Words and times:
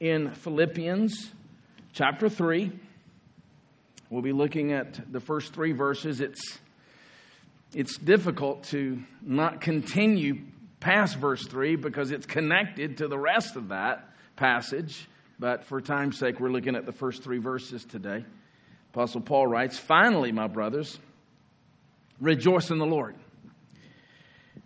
in 0.00 0.30
Philippians 0.30 1.30
chapter 1.92 2.28
3. 2.28 2.70
We'll 4.10 4.22
be 4.22 4.32
looking 4.32 4.72
at 4.72 5.10
the 5.10 5.20
first 5.20 5.54
three 5.54 5.72
verses. 5.72 6.20
It's, 6.20 6.58
it's 7.74 7.96
difficult 7.96 8.64
to 8.64 9.02
not 9.22 9.60
continue 9.60 10.38
past 10.80 11.16
verse 11.16 11.46
3 11.46 11.76
because 11.76 12.10
it's 12.10 12.26
connected 12.26 12.98
to 12.98 13.08
the 13.08 13.18
rest 13.18 13.56
of 13.56 13.68
that 13.68 14.10
passage. 14.36 15.08
But 15.38 15.64
for 15.64 15.80
time's 15.80 16.18
sake, 16.18 16.40
we're 16.40 16.50
looking 16.50 16.76
at 16.76 16.86
the 16.86 16.92
first 16.92 17.22
three 17.22 17.38
verses 17.38 17.84
today. 17.84 18.24
Apostle 18.92 19.22
Paul 19.22 19.46
writes 19.46 19.78
Finally, 19.78 20.32
my 20.32 20.46
brothers, 20.46 20.98
rejoice 22.20 22.70
in 22.70 22.78
the 22.78 22.86
Lord. 22.86 23.16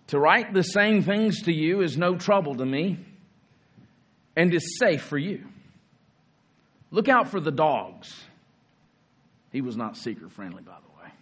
To 0.08 0.18
write 0.18 0.52
the 0.52 0.62
same 0.62 1.02
things 1.02 1.42
to 1.42 1.52
you 1.52 1.82
is 1.82 1.96
no 1.96 2.16
trouble 2.16 2.56
to 2.56 2.66
me 2.66 2.98
and 4.36 4.54
is 4.54 4.78
safe 4.78 5.02
for 5.02 5.18
you. 5.18 5.44
Look 6.90 7.08
out 7.08 7.28
for 7.28 7.40
the 7.40 7.50
dogs. 7.50 8.12
He 9.52 9.60
was 9.60 9.76
not 9.76 9.96
seeker 9.96 10.28
friendly, 10.28 10.62
by 10.62 10.72
the 10.72 11.02
way. 11.02 11.12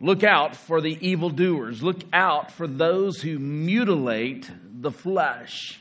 Look 0.00 0.24
out 0.24 0.56
for 0.56 0.80
the 0.80 0.98
evildoers. 1.00 1.82
Look 1.82 2.00
out 2.12 2.50
for 2.50 2.66
those 2.66 3.20
who 3.20 3.38
mutilate 3.38 4.50
the 4.80 4.90
flesh. 4.90 5.80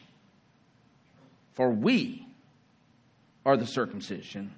For 1.53 1.69
we 1.69 2.25
are 3.45 3.57
the 3.57 3.67
circumcision 3.67 4.53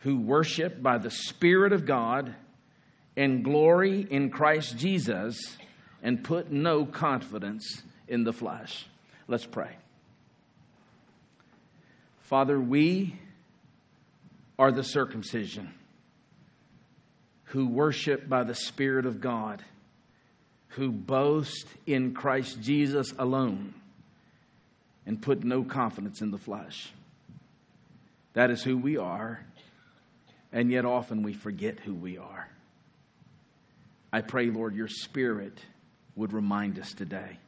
who 0.00 0.18
worship 0.18 0.82
by 0.82 0.98
the 0.98 1.10
Spirit 1.10 1.72
of 1.72 1.86
God 1.86 2.34
and 3.16 3.44
glory 3.44 4.06
in 4.10 4.30
Christ 4.30 4.76
Jesus 4.76 5.38
and 6.02 6.24
put 6.24 6.50
no 6.50 6.84
confidence 6.84 7.82
in 8.08 8.24
the 8.24 8.32
flesh. 8.32 8.86
Let's 9.28 9.46
pray. 9.46 9.76
Father, 12.20 12.60
we 12.60 13.14
are 14.58 14.72
the 14.72 14.84
circumcision 14.84 15.72
who 17.44 17.66
worship 17.66 18.28
by 18.28 18.44
the 18.44 18.54
Spirit 18.54 19.04
of 19.04 19.20
God, 19.20 19.62
who 20.68 20.90
boast 20.90 21.66
in 21.86 22.14
Christ 22.14 22.60
Jesus 22.62 23.12
alone 23.18 23.74
and 25.04 25.20
put 25.20 25.44
no 25.44 25.62
confidence 25.62 26.22
in 26.22 26.30
the 26.30 26.38
flesh. 26.38 26.92
That 28.32 28.50
is 28.50 28.62
who 28.62 28.78
we 28.78 28.96
are, 28.96 29.44
and 30.52 30.70
yet 30.70 30.84
often 30.86 31.22
we 31.22 31.34
forget 31.34 31.80
who 31.80 31.92
we 31.92 32.16
are. 32.16 32.48
I 34.12 34.22
pray, 34.22 34.46
Lord, 34.46 34.74
your 34.74 34.88
Spirit 34.88 35.58
would 36.16 36.32
remind 36.32 36.78
us 36.78 36.92
today 36.94 37.38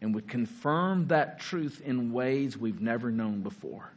and 0.00 0.14
would 0.14 0.28
confirm 0.28 1.08
that 1.08 1.40
truth 1.40 1.80
in 1.84 2.12
ways 2.12 2.56
we've 2.56 2.80
never 2.80 3.10
known 3.10 3.40
before. 3.40 3.90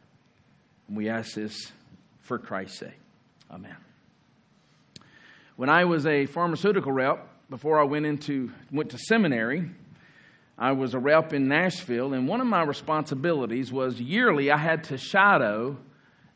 And 0.88 0.96
we 0.96 1.08
ask 1.08 1.34
this 1.34 1.72
for 2.20 2.38
Christ's 2.38 2.80
sake. 2.80 2.98
Amen. 3.50 3.76
When 5.56 5.68
I 5.68 5.84
was 5.84 6.06
a 6.06 6.26
pharmaceutical 6.26 6.92
rep, 6.92 7.28
before 7.50 7.78
I 7.78 7.84
went 7.84 8.06
into 8.06 8.50
went 8.70 8.90
to 8.90 8.98
seminary, 8.98 9.70
I 10.58 10.72
was 10.72 10.94
a 10.94 10.98
rep 10.98 11.32
in 11.32 11.48
Nashville, 11.48 12.14
and 12.14 12.26
one 12.26 12.40
of 12.40 12.46
my 12.46 12.62
responsibilities 12.62 13.72
was 13.72 14.00
yearly 14.00 14.50
I 14.50 14.56
had 14.56 14.84
to 14.84 14.96
shadow 14.96 15.76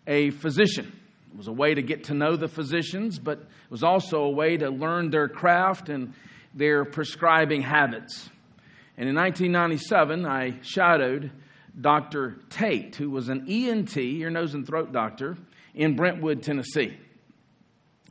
a 0.06 0.30
physician. 0.30 0.92
It 1.32 1.36
was 1.36 1.48
a 1.48 1.52
way 1.52 1.74
to 1.74 1.82
get 1.82 2.04
to 2.04 2.14
know 2.14 2.36
the 2.36 2.48
physicians, 2.48 3.18
but 3.18 3.38
it 3.38 3.70
was 3.70 3.82
also 3.82 4.22
a 4.22 4.30
way 4.30 4.56
to 4.56 4.70
learn 4.70 5.10
their 5.10 5.28
craft 5.28 5.88
and 5.88 6.14
their 6.54 6.84
prescribing 6.84 7.62
habits. 7.62 8.28
And 8.96 9.08
in 9.08 9.14
1997, 9.14 10.24
I 10.24 10.54
shadowed 10.62 11.30
Dr. 11.78 12.38
Tate, 12.48 12.96
who 12.96 13.10
was 13.10 13.28
an 13.28 13.46
ENT, 13.48 13.96
ear, 13.96 14.30
nose, 14.30 14.54
and 14.54 14.66
throat 14.66 14.92
doctor, 14.92 15.36
in 15.74 15.94
Brentwood, 15.96 16.42
Tennessee. 16.42 16.96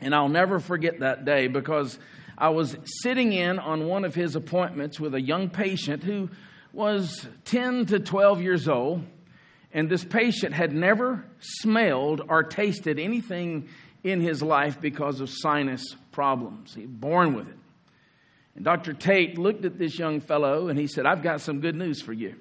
And 0.02 0.14
I'll 0.14 0.30
never 0.30 0.60
forget 0.60 1.00
that 1.00 1.26
day 1.26 1.48
because 1.48 1.98
I 2.38 2.50
was 2.50 2.78
sitting 3.02 3.34
in 3.34 3.58
on 3.60 3.88
one 3.88 4.06
of 4.06 4.14
his 4.14 4.36
appointments 4.36 5.00
with 5.00 5.16
a 5.16 5.22
young 5.22 5.50
patient 5.50 6.04
who 6.04 6.30
was 6.74 7.28
10 7.46 7.88
to 7.88 8.00
12 8.00 8.42
years 8.42 8.68
old. 8.68 9.04
And 9.74 9.90
this 9.90 10.04
patient 10.04 10.54
had 10.54 10.74
never 10.74 11.26
smelled 11.40 12.22
or 12.28 12.44
tasted 12.44 13.00
anything 13.00 13.68
in 14.04 14.22
his 14.22 14.42
life 14.42 14.80
because 14.80 15.20
of 15.20 15.30
sinus 15.30 15.96
problems. 16.12 16.76
He 16.76 16.82
was 16.82 16.92
born 16.92 17.34
with 17.34 17.48
it. 17.48 17.58
And 18.56 18.64
Dr. 18.64 18.94
Tate 18.94 19.38
looked 19.38 19.66
at 19.66 19.78
this 19.78 20.00
young 20.00 20.22
fellow 20.22 20.70
and 20.70 20.80
he 20.80 20.88
said, 20.88 21.06
I've 21.06 21.22
got 21.22 21.42
some 21.42 21.60
good 21.60 21.76
news 21.76 22.02
for 22.02 22.14
you. 22.14 22.36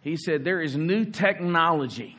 He 0.00 0.16
said, 0.16 0.44
There 0.44 0.60
is 0.60 0.76
new 0.76 1.04
technology 1.04 2.16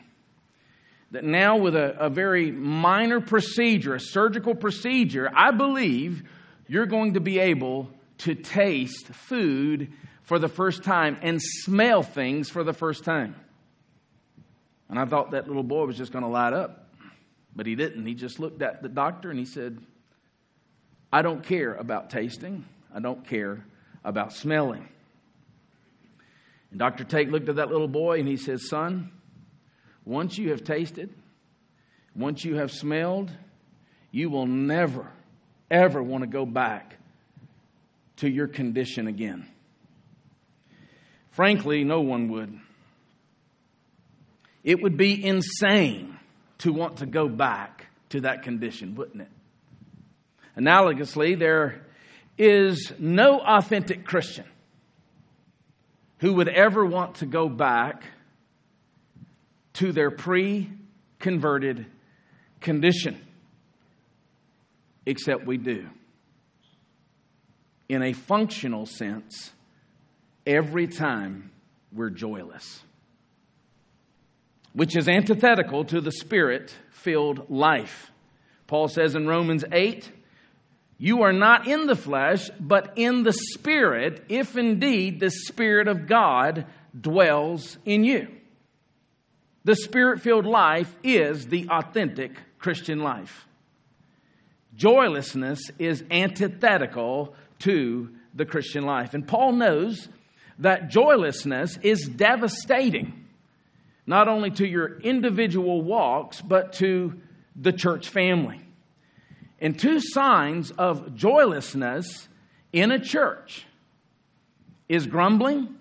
that 1.10 1.24
now, 1.24 1.58
with 1.58 1.74
a, 1.76 1.96
a 1.98 2.08
very 2.08 2.50
minor 2.50 3.20
procedure, 3.20 3.94
a 3.94 4.00
surgical 4.00 4.54
procedure, 4.54 5.30
I 5.34 5.50
believe 5.50 6.22
you're 6.66 6.86
going 6.86 7.14
to 7.14 7.20
be 7.20 7.38
able 7.38 7.90
to 8.18 8.34
taste 8.34 9.08
food 9.08 9.92
for 10.22 10.38
the 10.38 10.48
first 10.48 10.84
time 10.84 11.18
and 11.20 11.40
smell 11.42 12.02
things 12.02 12.48
for 12.48 12.64
the 12.64 12.72
first 12.72 13.04
time. 13.04 13.34
And 14.88 14.98
I 14.98 15.04
thought 15.04 15.32
that 15.32 15.46
little 15.46 15.62
boy 15.62 15.84
was 15.86 15.96
just 15.96 16.12
going 16.12 16.24
to 16.24 16.30
light 16.30 16.52
up, 16.52 16.86
but 17.54 17.66
he 17.66 17.74
didn't. 17.74 18.06
He 18.06 18.14
just 18.14 18.38
looked 18.38 18.62
at 18.62 18.82
the 18.82 18.88
doctor 18.88 19.30
and 19.30 19.38
he 19.38 19.44
said, 19.44 19.78
I 21.12 21.20
don't 21.20 21.42
care 21.44 21.74
about 21.74 22.08
tasting, 22.08 22.64
I 22.94 23.00
don't 23.00 23.26
care 23.26 23.64
about 24.04 24.32
smelling. 24.32 24.88
And 26.70 26.78
Dr. 26.78 27.04
Tate 27.04 27.30
looked 27.30 27.48
at 27.48 27.56
that 27.56 27.70
little 27.70 27.88
boy 27.88 28.18
and 28.18 28.28
he 28.28 28.36
says, 28.36 28.68
Son, 28.68 29.10
once 30.04 30.38
you 30.38 30.50
have 30.50 30.64
tasted, 30.64 31.12
once 32.14 32.44
you 32.44 32.56
have 32.56 32.70
smelled, 32.70 33.30
you 34.10 34.30
will 34.30 34.46
never, 34.46 35.10
ever 35.70 36.02
want 36.02 36.22
to 36.22 36.28
go 36.28 36.44
back 36.44 36.96
to 38.16 38.28
your 38.28 38.48
condition 38.48 39.06
again. 39.06 39.46
Frankly, 41.30 41.84
no 41.84 42.00
one 42.02 42.28
would. 42.30 42.58
It 44.64 44.82
would 44.82 44.96
be 44.96 45.24
insane 45.24 46.18
to 46.58 46.72
want 46.72 46.98
to 46.98 47.06
go 47.06 47.28
back 47.28 47.86
to 48.10 48.20
that 48.20 48.42
condition, 48.42 48.94
wouldn't 48.94 49.22
it? 49.22 49.28
Analogously, 50.56 51.38
there 51.38 51.86
is 52.38 52.92
no 52.98 53.40
authentic 53.40 54.04
Christian 54.04 54.44
who 56.18 56.34
would 56.34 56.48
ever 56.48 56.84
want 56.84 57.16
to 57.16 57.26
go 57.26 57.48
back 57.48 58.04
to 59.74 59.92
their 59.92 60.10
pre 60.10 60.70
converted 61.18 61.86
condition, 62.60 63.20
except 65.04 65.46
we 65.46 65.56
do. 65.56 65.88
In 67.88 68.02
a 68.02 68.12
functional 68.12 68.86
sense, 68.86 69.52
every 70.46 70.86
time 70.86 71.50
we're 71.92 72.10
joyless, 72.10 72.82
which 74.72 74.96
is 74.96 75.08
antithetical 75.08 75.84
to 75.86 76.00
the 76.00 76.12
spirit 76.12 76.74
filled 76.90 77.50
life. 77.50 78.10
Paul 78.66 78.88
says 78.88 79.14
in 79.14 79.26
Romans 79.26 79.64
8, 79.70 80.10
you 80.98 81.22
are 81.22 81.32
not 81.32 81.66
in 81.66 81.86
the 81.86 81.96
flesh, 81.96 82.48
but 82.60 82.92
in 82.96 83.24
the 83.24 83.32
Spirit, 83.32 84.24
if 84.28 84.56
indeed 84.56 85.18
the 85.18 85.30
Spirit 85.30 85.88
of 85.88 86.06
God 86.06 86.66
dwells 86.98 87.78
in 87.84 88.04
you. 88.04 88.28
The 89.64 89.76
Spirit 89.76 90.20
filled 90.20 90.46
life 90.46 90.94
is 91.02 91.46
the 91.46 91.68
authentic 91.68 92.32
Christian 92.58 93.00
life. 93.00 93.46
Joylessness 94.74 95.70
is 95.78 96.04
antithetical 96.10 97.34
to 97.60 98.10
the 98.34 98.44
Christian 98.44 98.84
life. 98.84 99.14
And 99.14 99.26
Paul 99.26 99.52
knows 99.52 100.08
that 100.58 100.88
joylessness 100.88 101.78
is 101.82 102.08
devastating, 102.08 103.26
not 104.06 104.28
only 104.28 104.50
to 104.52 104.66
your 104.66 104.98
individual 105.00 105.82
walks, 105.82 106.40
but 106.40 106.74
to 106.74 107.20
the 107.54 107.72
church 107.72 108.08
family. 108.08 108.60
And 109.62 109.78
two 109.78 110.00
signs 110.00 110.72
of 110.72 111.14
joylessness 111.14 112.26
in 112.72 112.90
a 112.90 112.98
church 112.98 113.64
is 114.88 115.06
grumbling 115.06 115.76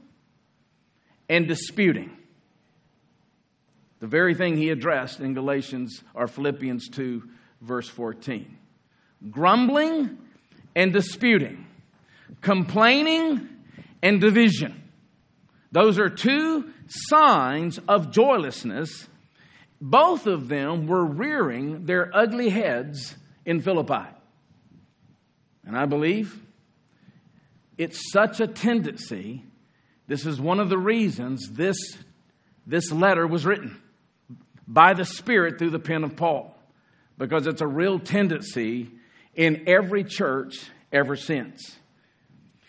and 1.27 1.47
disputing. 1.47 2.15
The 3.99 4.05
very 4.05 4.35
thing 4.35 4.55
he 4.55 4.69
addressed 4.69 5.19
in 5.19 5.33
Galatians 5.33 6.03
or 6.13 6.27
Philippians 6.27 6.89
2, 6.89 7.23
verse 7.61 7.89
14. 7.89 8.55
Grumbling 9.31 10.19
and 10.75 10.93
disputing, 10.93 11.65
complaining 12.41 13.49
and 14.03 14.21
division. 14.21 14.79
Those 15.71 15.97
are 15.97 16.09
two 16.09 16.71
signs 16.87 17.79
of 17.87 18.11
joylessness. 18.11 19.07
Both 19.81 20.27
of 20.27 20.49
them 20.49 20.85
were 20.85 21.03
rearing 21.03 21.85
their 21.85 22.15
ugly 22.15 22.49
heads 22.49 23.15
in 23.45 23.61
Philippi. 23.61 24.07
And 25.65 25.77
I 25.77 25.85
believe 25.85 26.39
it's 27.77 28.11
such 28.11 28.39
a 28.39 28.47
tendency. 28.47 29.43
This 30.07 30.25
is 30.25 30.39
one 30.39 30.59
of 30.59 30.69
the 30.69 30.77
reasons 30.77 31.49
this 31.51 31.77
this 32.67 32.91
letter 32.91 33.25
was 33.25 33.45
written 33.45 33.81
by 34.67 34.93
the 34.93 35.05
Spirit 35.05 35.57
through 35.57 35.71
the 35.71 35.79
pen 35.79 36.03
of 36.03 36.15
Paul 36.15 36.55
because 37.17 37.47
it's 37.47 37.61
a 37.61 37.67
real 37.67 37.99
tendency 37.99 38.91
in 39.35 39.63
every 39.67 40.03
church 40.03 40.69
ever 40.91 41.15
since. 41.15 41.77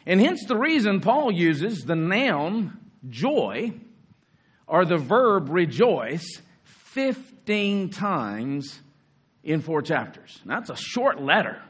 And 0.06 0.20
hence 0.20 0.44
the 0.46 0.56
reason 0.56 1.00
Paul 1.00 1.30
uses 1.30 1.84
the 1.84 1.94
noun 1.94 2.78
joy 3.08 3.72
or 4.66 4.84
the 4.84 4.98
verb 4.98 5.48
rejoice 5.48 6.40
15 6.64 7.90
times 7.90 8.80
in 9.44 9.60
four 9.60 9.82
chapters. 9.82 10.40
That's 10.44 10.70
a 10.70 10.76
short 10.76 11.20
letter 11.20 11.60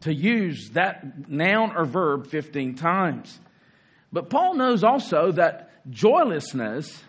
to 0.00 0.14
use 0.14 0.70
that 0.72 1.28
noun 1.28 1.76
or 1.76 1.84
verb 1.84 2.26
15 2.26 2.74
times. 2.74 3.38
But 4.12 4.30
Paul 4.30 4.54
knows 4.54 4.84
also 4.84 5.32
that 5.32 5.70
joylessness 5.90 7.02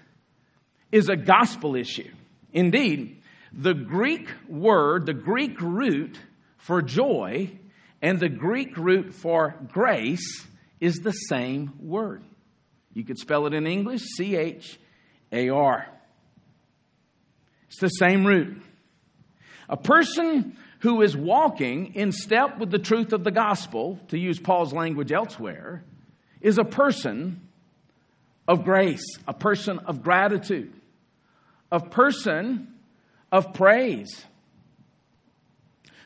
is 0.92 1.10
a 1.10 1.16
gospel 1.16 1.76
issue. 1.76 2.12
Indeed, 2.54 3.22
the 3.52 3.74
Greek 3.74 4.30
word, 4.48 5.06
the 5.06 5.14
Greek 5.14 5.60
root 5.62 6.18
for 6.58 6.82
joy, 6.82 7.52
and 8.02 8.20
the 8.20 8.30
Greek 8.30 8.78
root 8.78 9.14
for 9.14 9.56
grace 9.72 10.46
is 10.80 10.96
the 10.98 11.12
same 11.12 11.74
word. 11.80 12.24
You 12.94 13.04
could 13.04 13.18
spell 13.18 13.46
it 13.46 13.54
in 13.54 13.68
English 13.68 14.02
C 14.16 14.36
H 14.36 14.80
A 15.32 15.50
R. 15.50 15.88
It's 17.68 17.80
the 17.80 17.90
same 17.90 18.26
root. 18.26 18.62
A 19.70 19.78
person 19.78 20.58
who 20.80 21.02
is 21.02 21.16
walking 21.18 21.96
in 21.96 22.12
step 22.12 22.60
with 22.60 22.72
the 22.72 22.80
truth 22.80 23.14
of 23.14 23.24
the 23.24 23.32
gospel, 23.32 24.00
to 24.10 24.20
use 24.20 24.40
Paul's 24.40 24.74
language 24.74 25.12
elsewhere, 25.12 25.84
is 26.42 26.58
a 26.58 26.64
person 26.64 27.42
of 28.48 28.64
grace, 28.64 29.04
a 29.28 29.34
person 29.34 29.80
of 29.80 30.04
gratitude, 30.04 30.74
a 31.72 31.80
person 31.80 32.74
of 33.32 33.54
praise, 33.54 34.26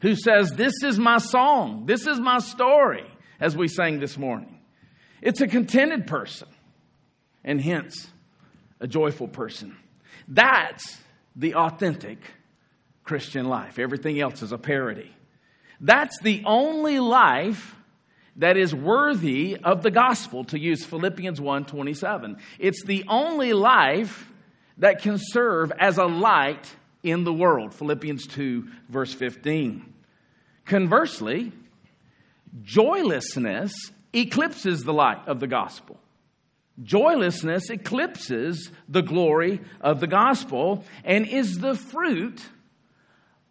who 0.01 0.15
says, 0.15 0.53
This 0.53 0.73
is 0.83 0.97
my 0.97 1.17
song, 1.17 1.85
this 1.85 2.07
is 2.07 2.19
my 2.19 2.39
story, 2.39 3.05
as 3.39 3.57
we 3.57 3.67
sang 3.67 3.99
this 3.99 4.17
morning. 4.17 4.59
It's 5.21 5.41
a 5.41 5.47
contented 5.47 6.07
person, 6.07 6.47
and 7.43 7.59
hence 7.59 8.07
a 8.79 8.87
joyful 8.87 9.27
person. 9.27 9.75
That's 10.27 10.97
the 11.35 11.55
authentic 11.55 12.19
Christian 13.09 13.49
life. 13.49 13.79
Everything 13.79 14.19
else 14.19 14.43
is 14.43 14.51
a 14.51 14.57
parody. 14.59 15.11
That's 15.81 16.19
the 16.21 16.43
only 16.45 16.99
life 16.99 17.75
that 18.35 18.55
is 18.55 18.75
worthy 18.75 19.57
of 19.63 19.81
the 19.81 19.89
gospel 19.89 20.43
to 20.43 20.59
use 20.59 20.85
Philippians 20.85 21.41
1:27. 21.41 22.37
It's 22.59 22.83
the 22.83 23.03
only 23.07 23.53
life 23.53 24.31
that 24.77 25.01
can 25.01 25.17
serve 25.17 25.71
as 25.79 25.97
a 25.97 26.05
light 26.05 26.75
in 27.01 27.23
the 27.23 27.33
world. 27.33 27.73
Philippians 27.73 28.27
2 28.27 28.67
verse 28.89 29.11
15. 29.15 29.91
Conversely, 30.65 31.51
joylessness 32.61 33.73
eclipses 34.13 34.83
the 34.83 34.93
light 34.93 35.27
of 35.27 35.39
the 35.39 35.47
gospel. 35.47 35.99
Joylessness 36.83 37.71
eclipses 37.71 38.71
the 38.87 39.01
glory 39.01 39.61
of 39.81 39.99
the 39.99 40.05
gospel 40.05 40.85
and 41.03 41.25
is 41.25 41.57
the 41.57 41.73
fruit 41.73 42.47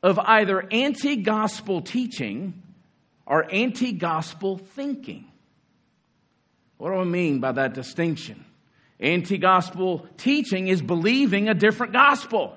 of 0.02 0.18
either 0.18 0.66
anti 0.70 1.16
gospel 1.16 1.80
teaching 1.80 2.62
or 3.26 3.46
anti 3.52 3.92
gospel 3.92 4.58
thinking. 4.58 5.26
What 6.76 6.90
do 6.90 6.96
I 6.96 7.04
mean 7.04 7.40
by 7.40 7.52
that 7.52 7.74
distinction? 7.74 8.44
Anti 9.00 9.38
gospel 9.38 10.06
teaching 10.16 10.68
is 10.68 10.82
believing 10.82 11.48
a 11.48 11.54
different 11.54 11.92
gospel. 11.92 12.56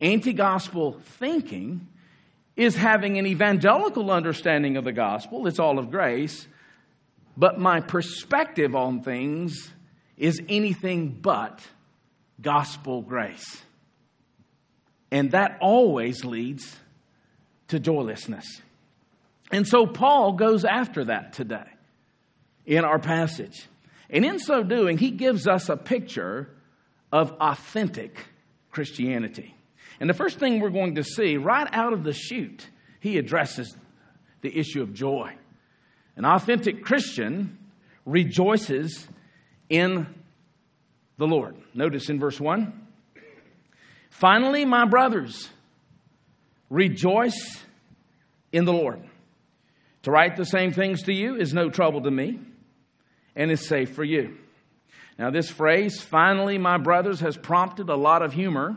Anti 0.00 0.32
gospel 0.32 0.98
thinking 1.18 1.86
is 2.56 2.76
having 2.76 3.18
an 3.18 3.26
evangelical 3.26 4.10
understanding 4.10 4.76
of 4.76 4.84
the 4.84 4.92
gospel, 4.92 5.46
it's 5.46 5.58
all 5.58 5.78
of 5.78 5.90
grace, 5.90 6.46
but 7.36 7.58
my 7.58 7.80
perspective 7.80 8.74
on 8.74 9.02
things 9.02 9.70
is 10.16 10.42
anything 10.48 11.08
but 11.08 11.66
gospel 12.40 13.00
grace. 13.00 13.62
And 15.10 15.32
that 15.32 15.58
always 15.60 16.24
leads 16.24 16.76
to 17.68 17.80
joylessness. 17.80 18.46
And 19.50 19.66
so 19.66 19.86
Paul 19.86 20.32
goes 20.32 20.64
after 20.64 21.04
that 21.06 21.32
today 21.32 21.66
in 22.66 22.84
our 22.84 22.98
passage. 22.98 23.66
And 24.08 24.24
in 24.24 24.38
so 24.38 24.62
doing, 24.62 24.98
he 24.98 25.10
gives 25.10 25.46
us 25.46 25.68
a 25.68 25.76
picture 25.76 26.48
of 27.12 27.32
authentic 27.40 28.16
Christianity. 28.70 29.54
And 29.98 30.08
the 30.08 30.14
first 30.14 30.38
thing 30.38 30.60
we're 30.60 30.70
going 30.70 30.94
to 30.94 31.04
see 31.04 31.36
right 31.36 31.68
out 31.72 31.92
of 31.92 32.04
the 32.04 32.12
chute, 32.12 32.68
he 33.00 33.18
addresses 33.18 33.76
the 34.40 34.56
issue 34.56 34.82
of 34.82 34.94
joy. 34.94 35.34
An 36.16 36.24
authentic 36.24 36.84
Christian 36.84 37.58
rejoices 38.06 39.06
in 39.68 40.06
the 41.18 41.26
Lord. 41.26 41.56
Notice 41.74 42.08
in 42.08 42.18
verse 42.18 42.40
1 42.40 42.79
Finally, 44.20 44.66
my 44.66 44.84
brothers, 44.84 45.48
rejoice 46.68 47.58
in 48.52 48.66
the 48.66 48.72
Lord. 48.72 49.02
To 50.02 50.10
write 50.10 50.36
the 50.36 50.44
same 50.44 50.72
things 50.72 51.04
to 51.04 51.12
you 51.14 51.36
is 51.36 51.54
no 51.54 51.70
trouble 51.70 52.02
to 52.02 52.10
me 52.10 52.38
and 53.34 53.50
is 53.50 53.66
safe 53.66 53.94
for 53.94 54.04
you. 54.04 54.36
Now, 55.18 55.30
this 55.30 55.48
phrase, 55.48 56.02
finally, 56.02 56.58
my 56.58 56.76
brothers, 56.76 57.20
has 57.20 57.38
prompted 57.38 57.88
a 57.88 57.96
lot 57.96 58.20
of 58.20 58.34
humor 58.34 58.76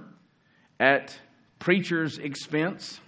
at 0.79 1.19
preachers' 1.59 2.17
expense. 2.17 3.01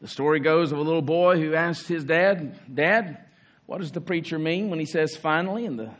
The 0.00 0.08
story 0.08 0.40
goes 0.40 0.72
of 0.72 0.78
a 0.78 0.82
little 0.82 1.02
boy 1.02 1.38
who 1.38 1.52
asked 1.52 1.88
his 1.88 2.04
dad, 2.04 2.74
Dad, 2.74 3.22
what 3.66 3.82
does 3.82 3.92
the 3.92 4.00
preacher 4.00 4.38
mean 4.38 4.70
when 4.70 4.78
he 4.78 4.86
says 4.86 5.14
finally? 5.14 5.66
And 5.66 5.78
the, 5.78 5.90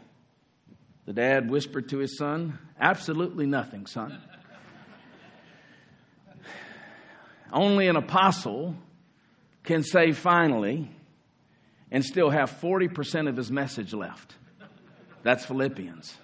the 1.05 1.13
dad 1.13 1.51
whispered 1.51 1.91
to 1.91 1.99
his 1.99 2.17
son, 2.17 2.59
Absolutely 2.81 3.45
nothing, 3.45 3.85
son. 3.85 4.19
Only 7.53 7.89
an 7.89 7.97
apostle 7.97 8.75
can 9.65 9.83
say 9.83 10.13
finally 10.13 10.91
and 11.91 12.05
still 12.05 12.31
have 12.31 12.51
40% 12.61 13.29
of 13.29 13.37
his 13.37 13.51
message 13.51 13.95
left. 13.95 14.35
That's 15.23 15.45
Philippians. 15.45 16.17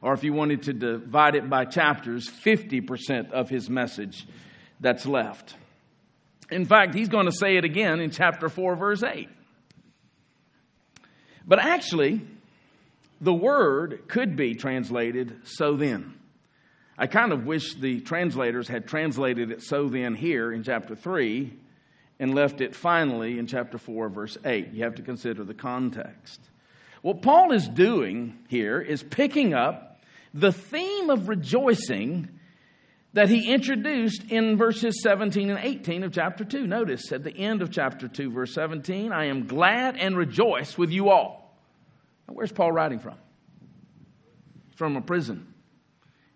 Or 0.00 0.12
if 0.12 0.24
you 0.24 0.32
wanted 0.32 0.64
to 0.64 0.72
divide 0.72 1.34
it 1.34 1.48
by 1.48 1.64
chapters, 1.64 2.28
50% 2.28 3.30
of 3.30 3.48
his 3.48 3.70
message 3.70 4.26
that's 4.80 5.06
left. 5.06 5.56
In 6.50 6.66
fact, 6.66 6.94
he's 6.94 7.08
going 7.08 7.26
to 7.26 7.32
say 7.32 7.56
it 7.56 7.64
again 7.64 8.00
in 8.00 8.10
chapter 8.10 8.48
4, 8.48 8.76
verse 8.76 9.02
8. 9.02 9.28
But 11.46 11.58
actually, 11.58 12.20
the 13.20 13.32
word 13.32 14.02
could 14.08 14.36
be 14.36 14.54
translated 14.54 15.40
so 15.44 15.76
then. 15.76 16.14
I 16.96 17.06
kind 17.06 17.32
of 17.32 17.44
wish 17.44 17.74
the 17.74 18.00
translators 18.00 18.68
had 18.68 18.86
translated 18.86 19.50
it 19.50 19.62
so 19.62 19.88
then 19.88 20.14
here 20.14 20.52
in 20.52 20.62
chapter 20.62 20.94
3 20.94 21.52
and 22.20 22.34
left 22.34 22.60
it 22.60 22.74
finally 22.74 23.38
in 23.38 23.46
chapter 23.46 23.78
4, 23.78 24.08
verse 24.08 24.38
8. 24.44 24.72
You 24.72 24.84
have 24.84 24.94
to 24.96 25.02
consider 25.02 25.44
the 25.44 25.54
context. 25.54 26.40
What 27.02 27.22
Paul 27.22 27.52
is 27.52 27.68
doing 27.68 28.38
here 28.48 28.80
is 28.80 29.02
picking 29.02 29.54
up 29.54 30.00
the 30.32 30.52
theme 30.52 31.10
of 31.10 31.28
rejoicing 31.28 32.28
that 33.12 33.28
he 33.28 33.52
introduced 33.52 34.24
in 34.30 34.56
verses 34.56 35.00
17 35.02 35.50
and 35.50 35.58
18 35.62 36.02
of 36.02 36.12
chapter 36.12 36.44
2. 36.44 36.66
Notice 36.66 37.12
at 37.12 37.22
the 37.22 37.36
end 37.36 37.62
of 37.62 37.70
chapter 37.70 38.08
2, 38.08 38.30
verse 38.30 38.54
17, 38.54 39.12
I 39.12 39.26
am 39.26 39.46
glad 39.46 39.96
and 39.96 40.16
rejoice 40.16 40.76
with 40.76 40.90
you 40.90 41.10
all. 41.10 41.56
Now, 42.26 42.34
where's 42.34 42.52
Paul 42.52 42.72
writing 42.72 42.98
from? 42.98 43.14
From 44.74 44.96
a 44.96 45.00
prison. 45.00 45.53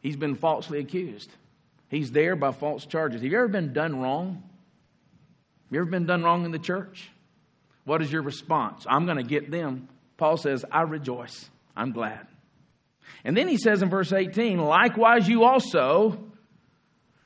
He's 0.09 0.17
been 0.17 0.37
falsely 0.37 0.79
accused. 0.79 1.31
He's 1.91 2.13
there 2.13 2.35
by 2.35 2.53
false 2.53 2.87
charges. 2.87 3.21
Have 3.21 3.31
you 3.31 3.37
ever 3.37 3.47
been 3.47 3.75
done 3.75 4.01
wrong? 4.01 4.43
Have 5.67 5.73
you 5.73 5.81
ever 5.81 5.91
been 5.91 6.07
done 6.07 6.23
wrong 6.23 6.47
in 6.47 6.51
the 6.51 6.59
church? 6.59 7.11
What 7.85 8.01
is 8.01 8.11
your 8.11 8.23
response? 8.23 8.87
I'm 8.89 9.05
going 9.05 9.19
to 9.19 9.23
get 9.23 9.51
them. 9.51 9.87
Paul 10.17 10.39
says, 10.39 10.65
I 10.73 10.81
rejoice. 10.81 11.51
I'm 11.77 11.93
glad. 11.93 12.27
And 13.23 13.37
then 13.37 13.49
he 13.49 13.59
says 13.59 13.83
in 13.83 13.91
verse 13.91 14.11
18, 14.11 14.57
likewise 14.57 15.29
you 15.29 15.45
also 15.45 16.19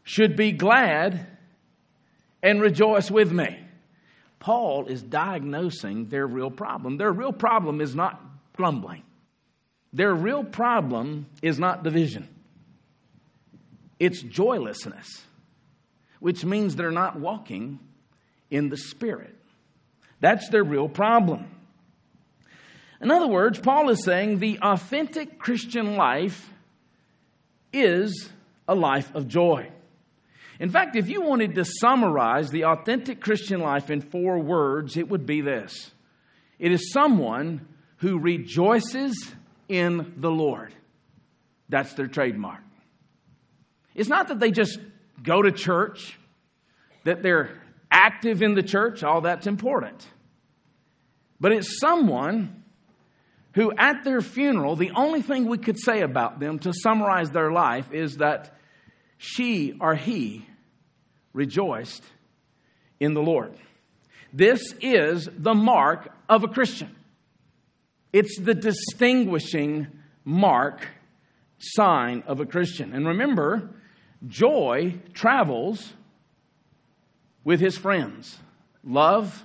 should 0.03 0.35
be 0.35 0.51
glad 0.51 1.25
and 2.43 2.61
rejoice 2.61 3.13
with 3.13 3.31
me. 3.31 3.61
Paul 4.41 4.87
is 4.87 5.05
diagnosing 5.05 6.09
their 6.09 6.27
real 6.27 6.51
problem. 6.51 6.97
Their 6.97 7.13
real 7.13 7.33
problem 7.33 7.81
is 7.81 7.95
not 7.95 8.21
grumbling. 8.57 9.05
Their 9.93 10.13
real 10.13 10.43
problem 10.43 11.27
is 11.43 11.61
not 11.61 11.85
division 11.85 12.29
it's 14.03 14.21
joylessness, 14.21 15.23
which 16.19 16.45
means 16.45 16.75
they're 16.75 16.91
not 16.91 17.21
walking 17.21 17.79
in 18.51 18.69
the 18.69 18.77
Spirit. 18.77 19.33
That's 20.19 20.49
their 20.49 20.65
real 20.65 20.89
problem. 20.89 21.47
In 23.01 23.13
other 23.13 23.29
words, 23.29 23.61
Paul 23.61 23.91
is 23.91 24.03
saying 24.03 24.41
the 24.41 24.59
authentic 24.61 25.39
Christian 25.39 25.95
life 25.95 26.51
is 27.73 28.29
a 28.67 28.75
life 28.75 29.15
of 29.15 29.29
joy. 29.29 29.71
In 30.59 30.69
fact, 30.69 30.97
if 30.97 31.09
you 31.09 31.23
wanted 31.23 31.55
to 31.55 31.65
summarize 31.65 32.51
the 32.51 32.65
authentic 32.65 33.21
Christian 33.21 33.61
life 33.61 33.89
in 33.89 34.01
four 34.01 34.41
words, 34.41 34.97
it 34.97 35.09
would 35.09 35.27
be 35.27 35.43
this 35.43 35.93
it 36.59 36.73
is 36.73 36.91
someone 36.93 37.69
who 37.99 38.19
rejoices 38.19 39.33
in 39.69 40.15
the 40.17 40.31
Lord. 40.31 40.75
That's 41.69 41.93
their 41.95 42.09
trademark. 42.09 42.63
It's 43.95 44.09
not 44.09 44.29
that 44.29 44.41
they 44.41 44.51
just 44.51 44.79
go 45.23 45.43
to 45.43 45.53
church, 45.53 46.19
that 47.05 47.23
they're 47.23 47.51
active 47.91 48.43
in 48.43 48.55
the 48.55 48.63
church, 48.63 49.03
all 49.03 49.21
that's 49.21 49.47
important. 49.47 50.07
But 51.41 51.53
it's 51.53 51.79
someone 51.81 52.63
who, 53.55 53.73
at 53.77 54.05
their 54.05 54.21
funeral, 54.21 54.77
the 54.77 54.93
only 54.93 55.23
thing 55.23 55.47
we 55.47 55.59
could 55.59 55.79
say 55.79 56.01
about 56.01 56.41
them 56.41 56.59
to 56.61 56.73
summarize 56.73 57.31
their 57.31 57.53
life 57.53 57.93
is 57.93 58.17
that 58.19 58.57
she 59.19 59.77
or 59.81 59.95
he 59.95 60.47
rejoiced 61.33 62.03
in 62.99 63.15
the 63.15 63.23
Lord. 63.23 63.53
This 64.33 64.63
is 64.81 65.29
the 65.37 65.55
mark 65.55 66.09
of 66.29 66.45
a 66.45 66.49
Christian. 66.49 66.95
It's 68.13 68.39
the 68.41 68.55
distinguishing 68.55 69.89
mark, 70.25 70.87
sign 71.59 72.23
of 72.27 72.41
a 72.41 72.47
Christian. 72.47 72.95
And 72.95 73.07
remember, 73.07 73.71
joy 74.27 74.95
travels 75.13 75.93
with 77.45 77.61
his 77.61 77.77
friends 77.77 78.39
love, 78.85 79.45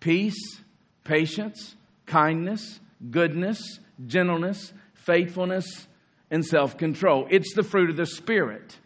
peace, 0.00 0.60
patience, 1.04 1.76
kindness, 2.06 2.80
goodness, 3.10 3.80
gentleness, 4.06 4.72
faithfulness, 4.94 5.86
and 6.30 6.44
self 6.44 6.76
control. 6.76 7.26
It's 7.30 7.54
the 7.54 7.62
fruit 7.62 7.90
of 7.90 7.96
the 7.96 8.06
Spirit. 8.06 8.78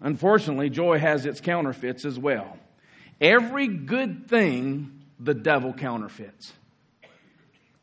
Unfortunately, 0.00 0.70
joy 0.70 0.98
has 0.98 1.26
its 1.26 1.40
counterfeits 1.40 2.04
as 2.04 2.18
well. 2.18 2.58
Every 3.20 3.66
good 3.66 4.28
thing 4.28 5.02
the 5.18 5.34
devil 5.34 5.72
counterfeits. 5.72 6.52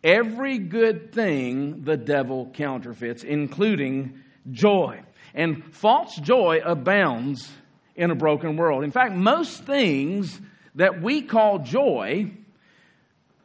Every 0.04 0.60
good 0.60 1.12
thing 1.14 1.84
the 1.84 1.98
devil 1.98 2.52
counterfeits, 2.54 3.24
including 3.24 4.22
joy. 4.52 5.02
And 5.34 5.74
false 5.74 6.16
joy 6.16 6.62
abounds 6.64 7.52
in 7.96 8.12
a 8.12 8.16
broken 8.16 8.58
world. 8.58 8.84
In 8.84 8.92
fact, 8.92 9.16
most 9.16 9.64
things 9.64 10.40
that 10.76 11.02
we 11.02 11.22
call 11.22 11.60
joy 11.60 12.32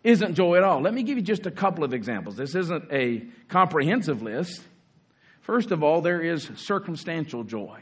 isn't 0.04 0.34
joy 0.34 0.56
at 0.56 0.62
all. 0.62 0.80
Let 0.80 0.94
me 0.94 1.02
give 1.02 1.18
you 1.18 1.22
just 1.22 1.46
a 1.46 1.50
couple 1.50 1.84
of 1.84 1.92
examples. 1.92 2.36
This 2.36 2.54
isn't 2.54 2.92
a 2.92 3.24
comprehensive 3.48 4.22
list. 4.22 4.62
First 5.40 5.70
of 5.70 5.82
all, 5.82 6.00
there 6.00 6.20
is 6.20 6.50
circumstantial 6.56 7.44
joy. 7.44 7.80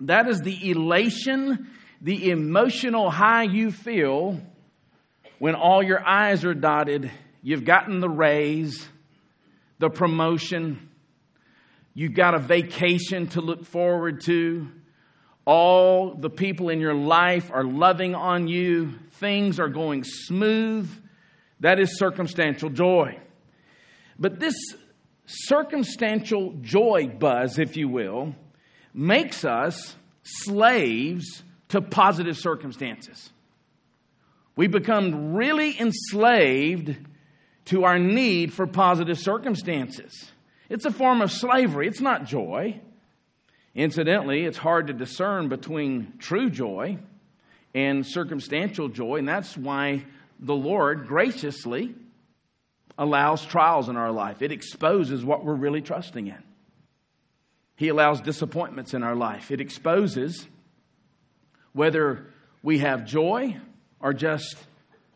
That 0.00 0.28
is 0.28 0.40
the 0.40 0.70
elation, 0.70 1.70
the 2.00 2.30
emotional 2.30 3.10
high 3.10 3.44
you 3.44 3.70
feel 3.70 4.40
when 5.38 5.54
all 5.54 5.82
your 5.82 6.06
I's 6.06 6.44
are 6.44 6.54
dotted. 6.54 7.10
You've 7.42 7.64
gotten 7.64 8.00
the 8.00 8.08
raise, 8.08 8.86
the 9.78 9.90
promotion, 9.90 10.88
you've 11.94 12.14
got 12.14 12.34
a 12.34 12.38
vacation 12.38 13.26
to 13.28 13.40
look 13.40 13.64
forward 13.64 14.22
to. 14.22 14.68
All 15.44 16.14
the 16.14 16.30
people 16.30 16.68
in 16.68 16.80
your 16.80 16.94
life 16.94 17.50
are 17.52 17.64
loving 17.64 18.14
on 18.14 18.48
you. 18.48 18.94
Things 19.12 19.58
are 19.58 19.68
going 19.68 20.04
smooth. 20.04 20.90
That 21.60 21.78
is 21.78 21.98
circumstantial 21.98 22.70
joy. 22.70 23.18
But 24.18 24.38
this 24.40 24.54
circumstantial 25.26 26.54
joy 26.60 27.08
buzz, 27.08 27.58
if 27.58 27.76
you 27.76 27.88
will, 27.88 28.34
makes 28.94 29.44
us 29.44 29.96
slaves 30.22 31.42
to 31.68 31.80
positive 31.80 32.36
circumstances. 32.36 33.30
We 34.54 34.66
become 34.66 35.34
really 35.34 35.78
enslaved 35.80 36.96
to 37.66 37.84
our 37.84 37.98
need 37.98 38.52
for 38.52 38.66
positive 38.66 39.18
circumstances. 39.18 40.31
It's 40.72 40.86
a 40.86 40.90
form 40.90 41.20
of 41.20 41.30
slavery, 41.30 41.86
it's 41.86 42.00
not 42.00 42.24
joy. 42.24 42.80
Incidentally, 43.74 44.46
it's 44.46 44.56
hard 44.56 44.86
to 44.86 44.94
discern 44.94 45.50
between 45.50 46.14
true 46.18 46.48
joy 46.48 46.96
and 47.74 48.06
circumstantial 48.06 48.88
joy, 48.88 49.16
and 49.16 49.28
that's 49.28 49.54
why 49.54 50.06
the 50.40 50.54
Lord 50.54 51.06
graciously 51.06 51.94
allows 52.96 53.44
trials 53.44 53.90
in 53.90 53.98
our 53.98 54.10
life. 54.10 54.40
It 54.40 54.50
exposes 54.50 55.22
what 55.22 55.44
we're 55.44 55.52
really 55.52 55.82
trusting 55.82 56.26
in. 56.26 56.42
He 57.76 57.88
allows 57.88 58.22
disappointments 58.22 58.94
in 58.94 59.02
our 59.02 59.14
life. 59.14 59.50
It 59.50 59.60
exposes 59.60 60.46
whether 61.74 62.32
we 62.62 62.78
have 62.78 63.04
joy 63.04 63.58
or 64.00 64.14
just 64.14 64.56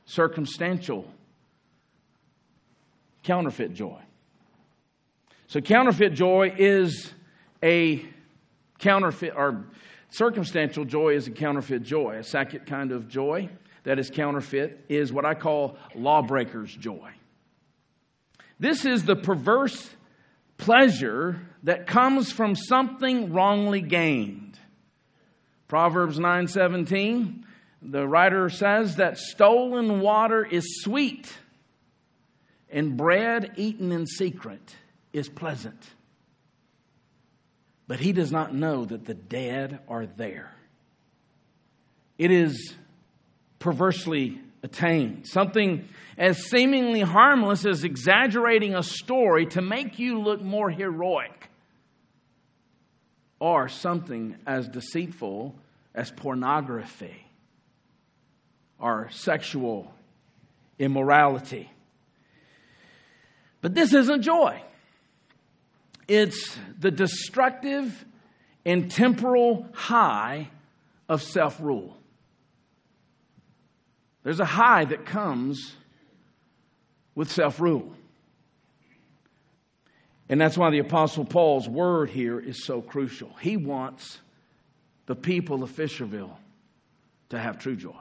circumstantial, 0.04 1.10
counterfeit 3.22 3.72
joy. 3.72 4.02
So, 5.48 5.60
counterfeit 5.60 6.14
joy 6.14 6.54
is 6.58 7.12
a 7.62 8.04
counterfeit, 8.78 9.34
or 9.36 9.66
circumstantial 10.10 10.84
joy 10.84 11.14
is 11.14 11.28
a 11.28 11.30
counterfeit 11.30 11.84
joy. 11.84 12.16
A 12.16 12.24
second 12.24 12.66
kind 12.66 12.90
of 12.90 13.08
joy 13.08 13.48
that 13.84 14.00
is 14.00 14.10
counterfeit 14.10 14.84
is 14.88 15.12
what 15.12 15.24
I 15.24 15.34
call 15.34 15.78
lawbreakers' 15.94 16.74
joy. 16.74 17.12
This 18.58 18.84
is 18.84 19.04
the 19.04 19.14
perverse 19.14 19.88
pleasure 20.58 21.40
that 21.62 21.86
comes 21.86 22.32
from 22.32 22.56
something 22.56 23.32
wrongly 23.32 23.82
gained. 23.82 24.58
Proverbs 25.68 26.18
9:17, 26.18 27.44
the 27.82 28.08
writer 28.08 28.48
says 28.48 28.96
that 28.96 29.18
stolen 29.18 30.00
water 30.00 30.44
is 30.44 30.82
sweet 30.82 31.38
and 32.68 32.96
bread 32.96 33.52
eaten 33.56 33.92
in 33.92 34.06
secret 34.06 34.74
is 35.16 35.28
pleasant. 35.28 35.82
But 37.88 38.00
he 38.00 38.12
does 38.12 38.32
not 38.32 38.54
know 38.54 38.84
that 38.84 39.04
the 39.04 39.14
dead 39.14 39.80
are 39.88 40.06
there. 40.06 40.52
It 42.18 42.30
is 42.30 42.74
perversely 43.58 44.40
attained. 44.62 45.26
Something 45.26 45.88
as 46.18 46.46
seemingly 46.46 47.00
harmless 47.00 47.64
as 47.64 47.84
exaggerating 47.84 48.74
a 48.74 48.82
story 48.82 49.46
to 49.46 49.62
make 49.62 49.98
you 49.98 50.20
look 50.20 50.42
more 50.42 50.70
heroic, 50.70 51.48
or 53.38 53.68
something 53.68 54.36
as 54.46 54.66
deceitful 54.68 55.54
as 55.94 56.10
pornography 56.10 57.26
or 58.78 59.08
sexual 59.10 59.94
immorality. 60.78 61.70
But 63.60 63.74
this 63.74 63.92
isn't 63.92 64.22
joy. 64.22 64.62
It's 66.08 66.56
the 66.78 66.90
destructive 66.90 68.04
and 68.64 68.90
temporal 68.90 69.66
high 69.72 70.48
of 71.08 71.22
self 71.22 71.60
rule. 71.60 71.96
There's 74.22 74.40
a 74.40 74.44
high 74.44 74.84
that 74.84 75.06
comes 75.06 75.74
with 77.14 77.30
self 77.30 77.60
rule. 77.60 77.92
And 80.28 80.40
that's 80.40 80.58
why 80.58 80.70
the 80.70 80.80
Apostle 80.80 81.24
Paul's 81.24 81.68
word 81.68 82.10
here 82.10 82.40
is 82.40 82.64
so 82.64 82.82
crucial. 82.82 83.30
He 83.40 83.56
wants 83.56 84.18
the 85.06 85.14
people 85.14 85.62
of 85.62 85.70
Fisherville 85.70 86.36
to 87.28 87.38
have 87.38 87.58
true 87.58 87.76
joy. 87.76 88.00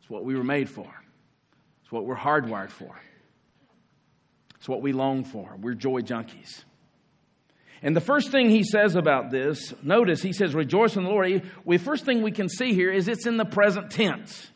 It's 0.00 0.10
what 0.10 0.24
we 0.24 0.34
were 0.34 0.44
made 0.44 0.68
for, 0.68 0.92
it's 1.82 1.92
what 1.92 2.04
we're 2.04 2.16
hardwired 2.16 2.70
for, 2.70 3.00
it's 4.56 4.68
what 4.68 4.82
we 4.82 4.92
long 4.92 5.24
for. 5.24 5.56
We're 5.60 5.74
joy 5.74 6.02
junkies. 6.02 6.64
And 7.82 7.96
the 7.96 8.00
first 8.00 8.30
thing 8.30 8.50
he 8.50 8.62
says 8.62 8.94
about 8.94 9.30
this, 9.30 9.72
notice 9.82 10.22
he 10.22 10.32
says, 10.32 10.54
rejoice 10.54 10.96
in 10.96 11.04
the 11.04 11.10
Lord. 11.10 11.42
The 11.66 11.78
first 11.78 12.04
thing 12.04 12.22
we 12.22 12.30
can 12.30 12.48
see 12.48 12.74
here 12.74 12.90
is 12.90 13.08
it's 13.08 13.26
in 13.26 13.38
the 13.38 13.46
present 13.46 13.90
tense. 13.90 14.48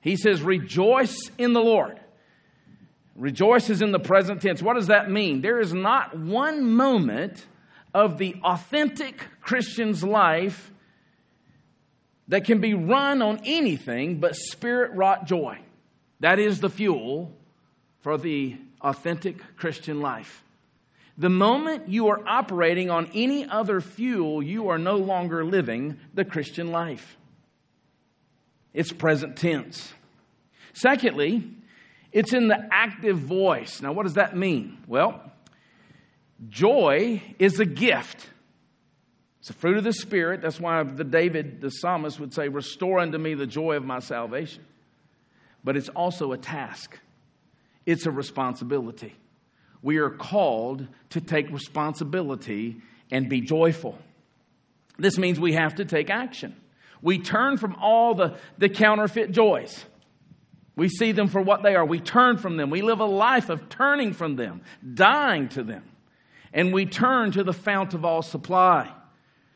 He 0.00 0.16
says, 0.16 0.42
rejoice 0.42 1.30
in 1.38 1.52
the 1.52 1.60
Lord. 1.60 2.00
Rejoice 3.14 3.70
is 3.70 3.82
in 3.82 3.92
the 3.92 4.00
present 4.00 4.42
tense. 4.42 4.62
What 4.62 4.74
does 4.74 4.88
that 4.88 5.10
mean? 5.10 5.42
There 5.42 5.60
is 5.60 5.72
not 5.72 6.18
one 6.18 6.64
moment 6.64 7.46
of 7.92 8.18
the 8.18 8.36
authentic 8.42 9.22
Christian's 9.40 10.02
life 10.02 10.72
that 12.28 12.44
can 12.44 12.60
be 12.60 12.74
run 12.74 13.22
on 13.22 13.40
anything 13.44 14.18
but 14.18 14.34
spirit 14.34 14.92
wrought 14.92 15.26
joy. 15.26 15.58
That 16.20 16.38
is 16.38 16.60
the 16.60 16.70
fuel 16.70 17.32
for 18.00 18.16
the 18.16 18.56
authentic 18.80 19.56
Christian 19.56 20.00
life. 20.00 20.42
The 21.20 21.28
moment 21.28 21.90
you 21.90 22.08
are 22.08 22.26
operating 22.26 22.88
on 22.88 23.10
any 23.12 23.46
other 23.46 23.82
fuel, 23.82 24.42
you 24.42 24.70
are 24.70 24.78
no 24.78 24.96
longer 24.96 25.44
living 25.44 25.98
the 26.14 26.24
Christian 26.24 26.72
life. 26.72 27.18
It's 28.72 28.90
present 28.90 29.36
tense. 29.36 29.92
Secondly, 30.72 31.44
It's 32.10 32.32
in 32.32 32.48
the 32.48 32.68
active 32.72 33.18
voice. 33.18 33.82
Now, 33.82 33.92
what 33.92 34.04
does 34.04 34.14
that 34.14 34.34
mean? 34.34 34.78
Well, 34.88 35.20
joy 36.48 37.22
is 37.38 37.60
a 37.60 37.66
gift. 37.66 38.30
It's 39.40 39.50
a 39.50 39.52
fruit 39.52 39.76
of 39.76 39.84
the 39.84 39.92
Spirit. 39.92 40.40
That's 40.40 40.58
why 40.58 40.82
the 40.82 41.04
David, 41.04 41.60
the 41.60 41.68
psalmist, 41.68 42.18
would 42.18 42.32
say, 42.32 42.48
Restore 42.48 42.98
unto 42.98 43.18
me 43.18 43.34
the 43.34 43.46
joy 43.46 43.76
of 43.76 43.84
my 43.84 43.98
salvation. 43.98 44.64
But 45.62 45.76
it's 45.76 45.90
also 45.90 46.32
a 46.32 46.38
task, 46.38 46.98
it's 47.84 48.06
a 48.06 48.10
responsibility. 48.10 49.14
We 49.82 49.98
are 49.98 50.10
called 50.10 50.86
to 51.10 51.20
take 51.20 51.50
responsibility 51.50 52.80
and 53.10 53.28
be 53.28 53.40
joyful. 53.40 53.98
This 54.98 55.18
means 55.18 55.40
we 55.40 55.54
have 55.54 55.76
to 55.76 55.84
take 55.84 56.10
action. 56.10 56.54
We 57.02 57.18
turn 57.18 57.56
from 57.56 57.74
all 57.76 58.14
the, 58.14 58.36
the 58.58 58.68
counterfeit 58.68 59.32
joys. 59.32 59.84
We 60.76 60.88
see 60.88 61.12
them 61.12 61.28
for 61.28 61.40
what 61.40 61.62
they 61.62 61.74
are. 61.74 61.84
We 61.84 62.00
turn 62.00 62.36
from 62.36 62.56
them. 62.56 62.70
We 62.70 62.82
live 62.82 63.00
a 63.00 63.06
life 63.06 63.48
of 63.48 63.68
turning 63.68 64.12
from 64.12 64.36
them, 64.36 64.62
dying 64.94 65.48
to 65.50 65.62
them. 65.62 65.84
And 66.52 66.72
we 66.72 66.84
turn 66.86 67.32
to 67.32 67.44
the 67.44 67.52
fount 67.52 67.94
of 67.94 68.04
all 68.04 68.22
supply, 68.22 68.92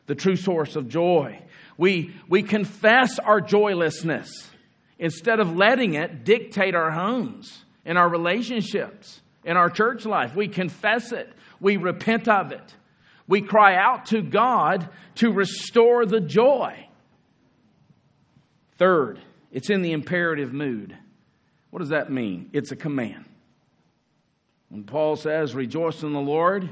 the 0.07 0.15
true 0.15 0.35
source 0.35 0.75
of 0.75 0.87
joy. 0.87 1.41
We, 1.77 2.13
we 2.27 2.41
confess 2.41 3.19
our 3.19 3.41
joylessness 3.41 4.49
instead 4.97 5.39
of 5.39 5.55
letting 5.55 5.95
it 5.95 6.23
dictate 6.23 6.73
our 6.73 6.91
homes 6.91 7.63
and 7.85 7.97
our 7.97 8.07
relationships 8.07 9.21
in 9.45 9.55
our 9.55 9.69
church 9.69 10.05
life. 10.05 10.35
We 10.35 10.47
confess 10.47 11.11
it, 11.11 11.31
we 11.59 11.77
repent 11.77 12.27
of 12.27 12.51
it. 12.51 12.75
We 13.27 13.41
cry 13.41 13.75
out 13.75 14.07
to 14.07 14.21
God 14.21 14.89
to 15.15 15.31
restore 15.31 16.05
the 16.05 16.19
joy. 16.19 16.87
Third, 18.77 19.19
it's 19.51 19.69
in 19.69 19.81
the 19.81 19.93
imperative 19.93 20.53
mood. 20.53 20.95
What 21.71 21.79
does 21.79 21.89
that 21.89 22.11
mean? 22.11 22.49
It's 22.53 22.71
a 22.71 22.75
command. 22.75 23.25
When 24.69 24.83
Paul 24.83 25.15
says, 25.15 25.55
rejoice 25.55 26.03
in 26.03 26.13
the 26.13 26.19
Lord, 26.19 26.69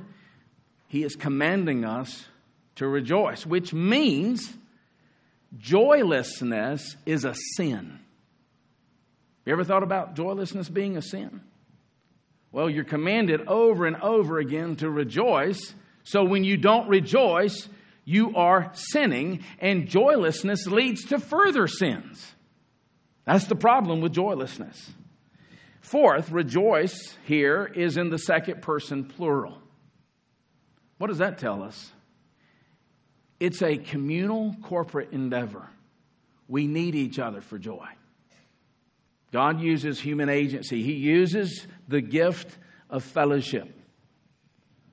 he 0.88 1.04
is 1.04 1.16
commanding 1.16 1.86
us 1.86 2.26
to 2.76 2.88
rejoice, 2.88 3.46
which 3.46 3.74
means 3.74 4.54
joylessness 5.58 6.96
is 7.06 7.26
a 7.26 7.36
sin. 7.56 8.00
You 9.46 9.54
ever 9.54 9.64
thought 9.64 9.84
about 9.84 10.16
joylessness 10.16 10.70
being 10.70 10.98
a 10.98 11.02
sin? 11.02 11.42
Well, 12.54 12.70
you're 12.70 12.84
commanded 12.84 13.48
over 13.48 13.88
and 13.88 13.98
over 13.98 14.38
again 14.38 14.76
to 14.78 14.90
rejoice. 14.90 15.74
So 16.04 16.24
when 16.24 16.44
you 16.44 16.56
don't 16.56 16.88
rejoice, 16.88 17.68
you 18.06 18.36
are 18.36 18.70
sinning, 18.74 19.44
and 19.60 19.90
joylessness 19.90 20.68
leads 20.68 21.06
to 21.06 21.20
further 21.20 21.68
sins. 21.68 22.36
That's 23.26 23.48
the 23.48 23.56
problem 23.56 24.02
with 24.02 24.14
joylessness. 24.14 24.92
Fourth, 25.82 26.30
rejoice 26.30 27.18
here 27.26 27.66
is 27.66 27.98
in 27.98 28.10
the 28.10 28.20
second 28.20 28.62
person 28.62 29.06
plural. 29.06 29.58
What 31.00 31.08
does 31.08 31.18
that 31.18 31.40
tell 31.40 31.64
us? 31.64 31.92
It's 33.40 33.64
a 33.64 33.78
communal 33.78 34.56
corporate 34.62 35.12
endeavor. 35.12 35.70
We 36.48 36.68
need 36.68 36.94
each 36.94 37.18
other 37.18 37.42
for 37.42 37.58
joy. 37.58 37.88
God 39.34 39.60
uses 39.60 40.00
human 40.00 40.30
agency, 40.30 40.84
He 40.84 40.94
uses 40.94 41.68
the 41.88 42.00
gift 42.00 42.58
of 42.90 43.04
fellowship 43.04 43.68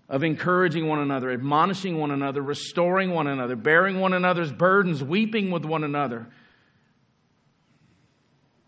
of 0.09 0.25
encouraging 0.25 0.89
one 0.89 0.99
another, 0.99 1.31
admonishing 1.31 1.97
one 1.97 2.11
another, 2.11 2.43
restoring 2.43 3.11
one 3.11 3.29
another, 3.29 3.55
bearing 3.55 4.01
one 4.01 4.13
another's 4.13 4.51
burdens, 4.51 5.05
weeping 5.05 5.53
with 5.53 5.65
one 5.65 5.85
another. 5.85 6.27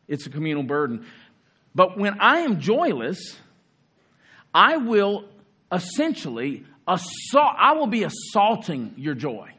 It's 0.07 0.26
a 0.26 0.31
communal 0.31 0.62
burden. 0.62 1.05
But 1.75 1.99
when 1.99 2.21
I 2.21 2.41
am 2.41 2.61
joyless, 2.61 3.37
I 4.55 4.76
will 4.76 5.25
essentially 5.73 6.64
assault, 6.87 7.57
I 7.59 7.73
will 7.73 7.88
be 7.88 8.05
assaulting 8.05 8.95
your 8.97 9.14
joy. 9.14 9.50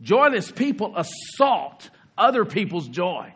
Joyless 0.00 0.52
people 0.52 0.94
assault 0.96 1.90
other 2.16 2.44
people's 2.44 2.86
joy. 2.86 3.32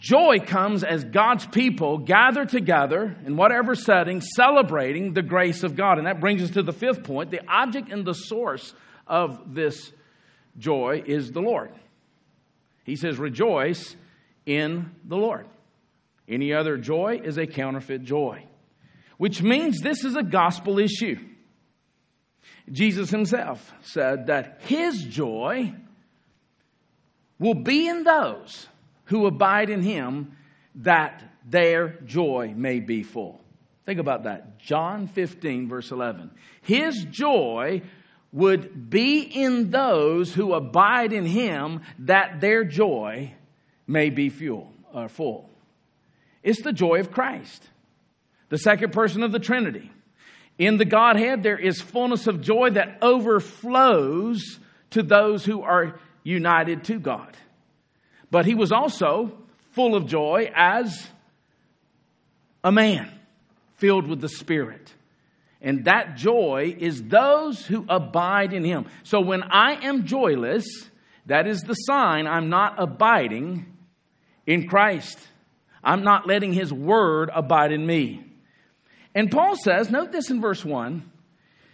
Joy 0.00 0.38
comes 0.38 0.82
as 0.82 1.04
God's 1.04 1.46
people 1.46 1.98
gather 1.98 2.46
together 2.46 3.16
in 3.26 3.36
whatever 3.36 3.74
setting, 3.74 4.22
celebrating 4.22 5.12
the 5.12 5.22
grace 5.22 5.62
of 5.62 5.76
God. 5.76 5.98
And 5.98 6.06
that 6.06 6.20
brings 6.20 6.42
us 6.42 6.50
to 6.50 6.62
the 6.62 6.72
fifth 6.72 7.04
point. 7.04 7.30
The 7.30 7.46
object 7.46 7.92
and 7.92 8.02
the 8.02 8.14
source 8.14 8.72
of 9.06 9.54
this 9.54 9.92
joy 10.56 11.02
is 11.04 11.32
the 11.32 11.42
Lord. 11.42 11.70
He 12.84 12.96
says, 12.96 13.18
Rejoice 13.18 13.94
in 14.46 14.90
the 15.04 15.18
Lord. 15.18 15.46
Any 16.26 16.54
other 16.54 16.78
joy 16.78 17.20
is 17.22 17.36
a 17.36 17.46
counterfeit 17.46 18.02
joy, 18.02 18.44
which 19.18 19.42
means 19.42 19.80
this 19.80 20.02
is 20.02 20.16
a 20.16 20.22
gospel 20.22 20.78
issue. 20.78 21.18
Jesus 22.72 23.10
himself 23.10 23.70
said 23.82 24.28
that 24.28 24.62
his 24.62 25.04
joy 25.04 25.74
will 27.38 27.54
be 27.54 27.86
in 27.86 28.04
those 28.04 28.66
who 29.10 29.26
abide 29.26 29.70
in 29.70 29.82
him, 29.82 30.36
that 30.76 31.22
their 31.44 31.98
joy 32.04 32.54
may 32.56 32.78
be 32.78 33.02
full. 33.02 33.40
Think 33.84 33.98
about 33.98 34.22
that. 34.22 34.60
John 34.60 35.08
15, 35.08 35.68
verse 35.68 35.90
11. 35.90 36.30
His 36.62 37.04
joy 37.10 37.82
would 38.30 38.88
be 38.88 39.20
in 39.20 39.70
those 39.70 40.32
who 40.32 40.54
abide 40.54 41.12
in 41.12 41.26
him, 41.26 41.80
that 41.98 42.40
their 42.40 42.62
joy 42.62 43.34
may 43.88 44.10
be 44.10 44.30
fuel, 44.30 44.72
uh, 44.94 45.08
full. 45.08 45.50
It's 46.44 46.62
the 46.62 46.72
joy 46.72 47.00
of 47.00 47.10
Christ, 47.10 47.68
the 48.48 48.58
second 48.58 48.92
person 48.92 49.24
of 49.24 49.32
the 49.32 49.40
Trinity. 49.40 49.90
In 50.56 50.76
the 50.76 50.84
Godhead, 50.84 51.42
there 51.42 51.58
is 51.58 51.80
fullness 51.80 52.28
of 52.28 52.40
joy 52.40 52.70
that 52.70 52.98
overflows 53.02 54.60
to 54.90 55.02
those 55.02 55.44
who 55.44 55.62
are 55.62 55.98
united 56.22 56.84
to 56.84 57.00
God. 57.00 57.36
But 58.30 58.46
he 58.46 58.54
was 58.54 58.72
also 58.72 59.32
full 59.72 59.94
of 59.94 60.06
joy 60.06 60.50
as 60.54 61.08
a 62.62 62.70
man 62.70 63.10
filled 63.76 64.06
with 64.06 64.20
the 64.20 64.28
Spirit. 64.28 64.94
And 65.62 65.84
that 65.84 66.16
joy 66.16 66.74
is 66.78 67.02
those 67.02 67.66
who 67.66 67.84
abide 67.88 68.52
in 68.52 68.64
him. 68.64 68.86
So 69.02 69.20
when 69.20 69.42
I 69.42 69.84
am 69.86 70.06
joyless, 70.06 70.64
that 71.26 71.46
is 71.46 71.60
the 71.62 71.74
sign 71.74 72.26
I'm 72.26 72.48
not 72.48 72.74
abiding 72.78 73.66
in 74.46 74.68
Christ. 74.68 75.18
I'm 75.82 76.02
not 76.02 76.26
letting 76.26 76.52
his 76.52 76.72
word 76.72 77.30
abide 77.34 77.72
in 77.72 77.86
me. 77.86 78.24
And 79.14 79.30
Paul 79.30 79.56
says, 79.56 79.90
note 79.90 80.12
this 80.12 80.30
in 80.30 80.40
verse 80.40 80.64
1. 80.64 81.10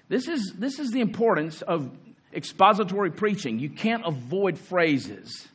This 0.09 0.29
is, 0.29 0.55
this 0.57 0.79
is 0.79 0.91
the 0.91 1.01
importance 1.01 1.63
of 1.63 1.91
expository 2.33 3.11
preaching. 3.11 3.59
You 3.59 3.71
can't 3.71 4.07
avoid 4.07 4.59
phrases 4.59 5.49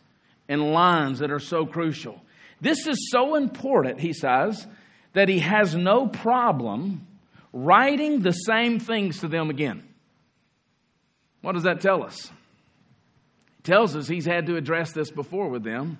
and 0.51 0.73
lines 0.73 1.19
that 1.19 1.31
are 1.31 1.39
so 1.39 1.65
crucial. 1.65 2.21
This 2.59 2.85
is 2.85 3.09
so 3.09 3.35
important, 3.35 4.01
he 4.01 4.11
says, 4.11 4.67
that 5.13 5.29
he 5.29 5.39
has 5.39 5.73
no 5.75 6.07
problem 6.07 7.07
writing 7.53 8.19
the 8.19 8.33
same 8.33 8.77
things 8.77 9.19
to 9.21 9.29
them 9.29 9.49
again. 9.49 9.81
What 11.41 11.53
does 11.53 11.63
that 11.63 11.79
tell 11.79 12.03
us? 12.03 12.25
It 13.59 13.63
tells 13.63 13.95
us 13.95 14.09
he's 14.09 14.25
had 14.25 14.45
to 14.47 14.57
address 14.57 14.91
this 14.91 15.09
before 15.09 15.47
with 15.47 15.63
them, 15.63 15.97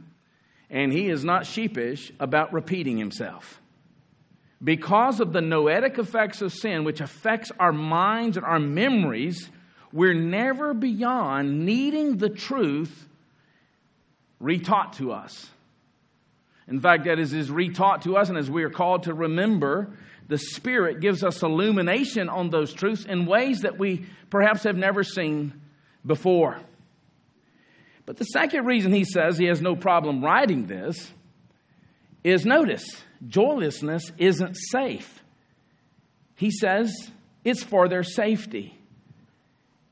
and 0.69 0.91
he 0.91 1.07
is 1.07 1.23
not 1.23 1.45
sheepish 1.45 2.11
about 2.19 2.51
repeating 2.51 2.97
himself. 2.97 3.61
Because 4.61 5.21
of 5.21 5.31
the 5.31 5.41
noetic 5.41 5.97
effects 5.97 6.41
of 6.41 6.53
sin, 6.53 6.83
which 6.83 6.99
affects 6.99 7.53
our 7.57 7.71
minds 7.71 8.35
and 8.35 8.45
our 8.45 8.59
memories, 8.59 9.49
we're 9.93 10.13
never 10.13 10.73
beyond 10.73 11.65
needing 11.65 12.17
the 12.17 12.29
truth 12.29 13.07
retaught 14.41 14.93
to 14.97 15.11
us. 15.11 15.49
In 16.67 16.79
fact, 16.79 17.05
that 17.05 17.19
is, 17.19 17.33
is 17.33 17.49
retaught 17.49 18.03
to 18.03 18.17
us, 18.17 18.29
and 18.29 18.37
as 18.37 18.49
we 18.49 18.63
are 18.63 18.69
called 18.69 19.03
to 19.03 19.13
remember, 19.13 19.89
the 20.27 20.37
Spirit 20.37 21.01
gives 21.01 21.23
us 21.23 21.41
illumination 21.41 22.29
on 22.29 22.49
those 22.49 22.73
truths 22.73 23.05
in 23.05 23.25
ways 23.25 23.61
that 23.61 23.77
we 23.77 24.05
perhaps 24.29 24.63
have 24.63 24.77
never 24.77 25.03
seen 25.03 25.53
before. 26.05 26.59
But 28.05 28.17
the 28.17 28.25
second 28.25 28.65
reason 28.65 28.93
he 28.93 29.03
says 29.03 29.37
he 29.37 29.45
has 29.45 29.61
no 29.61 29.75
problem 29.75 30.23
writing 30.23 30.67
this 30.67 31.11
is 32.23 32.45
notice, 32.45 32.85
joylessness 33.27 34.11
isn't 34.17 34.55
safe. 34.55 35.21
He 36.35 36.51
says 36.51 36.93
it's 37.43 37.63
for 37.63 37.87
their 37.87 38.03
safety. 38.03 38.77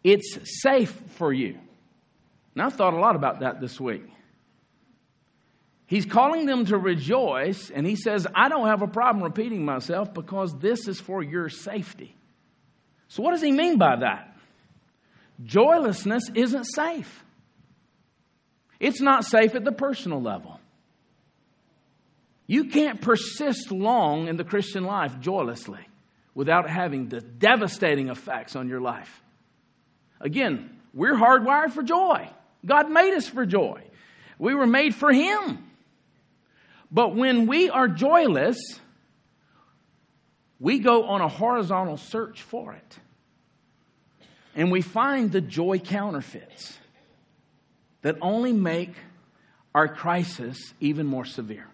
It's 0.03 0.61
safe 0.61 0.91
for 1.17 1.33
you. 1.33 1.57
And 2.55 2.63
I've 2.63 2.73
thought 2.73 2.93
a 2.93 2.99
lot 2.99 3.15
about 3.15 3.41
that 3.41 3.59
this 3.61 3.79
week. 3.79 4.03
He's 5.89 6.05
calling 6.05 6.45
them 6.45 6.65
to 6.65 6.77
rejoice, 6.77 7.71
and 7.71 7.83
he 7.83 7.95
says, 7.95 8.27
I 8.35 8.47
don't 8.47 8.67
have 8.67 8.83
a 8.83 8.87
problem 8.87 9.23
repeating 9.23 9.65
myself 9.65 10.13
because 10.13 10.55
this 10.59 10.87
is 10.87 10.99
for 10.99 11.23
your 11.23 11.49
safety. 11.49 12.15
So, 13.07 13.23
what 13.23 13.31
does 13.31 13.41
he 13.41 13.51
mean 13.51 13.79
by 13.79 13.95
that? 13.95 14.37
Joylessness 15.43 16.29
isn't 16.35 16.65
safe, 16.65 17.23
it's 18.79 19.01
not 19.01 19.25
safe 19.25 19.55
at 19.55 19.65
the 19.65 19.71
personal 19.71 20.21
level. 20.21 20.59
You 22.45 22.65
can't 22.65 23.01
persist 23.01 23.71
long 23.71 24.27
in 24.27 24.37
the 24.37 24.43
Christian 24.43 24.83
life 24.83 25.19
joylessly 25.19 25.87
without 26.35 26.69
having 26.69 27.09
the 27.09 27.21
devastating 27.21 28.09
effects 28.09 28.55
on 28.55 28.69
your 28.69 28.79
life. 28.79 29.23
Again, 30.21 30.69
we're 30.93 31.15
hardwired 31.15 31.71
for 31.71 31.81
joy. 31.81 32.29
God 32.63 32.91
made 32.91 33.15
us 33.15 33.27
for 33.27 33.47
joy. 33.47 33.81
We 34.37 34.53
were 34.53 34.67
made 34.67 34.93
for 34.93 35.11
Him. 35.11 35.65
But 36.91 37.15
when 37.15 37.45
we 37.47 37.69
are 37.69 37.87
joyless, 37.87 38.57
we 40.59 40.79
go 40.79 41.05
on 41.05 41.21
a 41.21 41.27
horizontal 41.27 41.97
search 41.97 42.41
for 42.41 42.73
it. 42.73 42.99
And 44.55 44.71
we 44.71 44.81
find 44.81 45.31
the 45.31 45.41
joy 45.41 45.79
counterfeits 45.79 46.77
that 48.01 48.17
only 48.21 48.53
make 48.53 48.93
our 49.73 49.87
crisis 49.87 50.57
even 50.79 51.05
more 51.05 51.25
severe. 51.25 51.67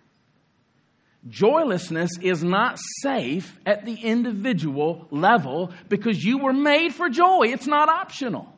Joylessness 1.27 2.11
is 2.21 2.43
not 2.43 2.77
safe 3.01 3.59
at 3.65 3.85
the 3.85 3.95
individual 3.95 5.07
level 5.09 5.71
because 5.89 6.23
you 6.23 6.37
were 6.37 6.53
made 6.53 6.93
for 6.93 7.09
joy. 7.09 7.47
It's 7.47 7.65
not 7.65 7.89
optional. 7.89 8.53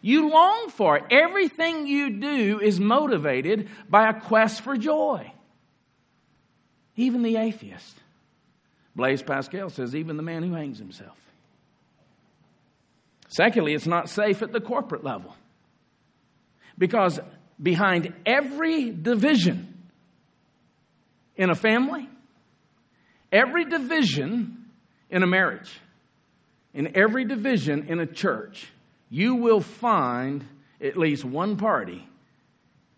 You 0.00 0.30
long 0.30 0.70
for 0.70 0.96
it. 0.96 1.04
Everything 1.12 1.86
you 1.86 2.18
do 2.18 2.58
is 2.60 2.80
motivated 2.80 3.68
by 3.88 4.08
a 4.08 4.20
quest 4.20 4.62
for 4.62 4.76
joy. 4.76 5.31
Even 6.96 7.22
the 7.22 7.36
atheist. 7.36 7.96
Blaise 8.94 9.22
Pascal 9.22 9.70
says, 9.70 9.94
even 9.94 10.16
the 10.16 10.22
man 10.22 10.42
who 10.42 10.54
hangs 10.54 10.78
himself. 10.78 11.16
Secondly, 13.28 13.72
it's 13.72 13.86
not 13.86 14.10
safe 14.10 14.42
at 14.42 14.52
the 14.52 14.60
corporate 14.60 15.02
level. 15.02 15.34
Because 16.76 17.18
behind 17.60 18.12
every 18.26 18.90
division 18.90 19.74
in 21.36 21.48
a 21.48 21.54
family, 21.54 22.08
every 23.30 23.64
division 23.64 24.66
in 25.08 25.22
a 25.22 25.26
marriage, 25.26 25.80
in 26.74 26.96
every 26.96 27.24
division 27.24 27.88
in 27.88 28.00
a 28.00 28.06
church, 28.06 28.70
you 29.08 29.34
will 29.36 29.60
find 29.60 30.44
at 30.80 30.96
least 30.96 31.24
one 31.24 31.56
party 31.56 32.06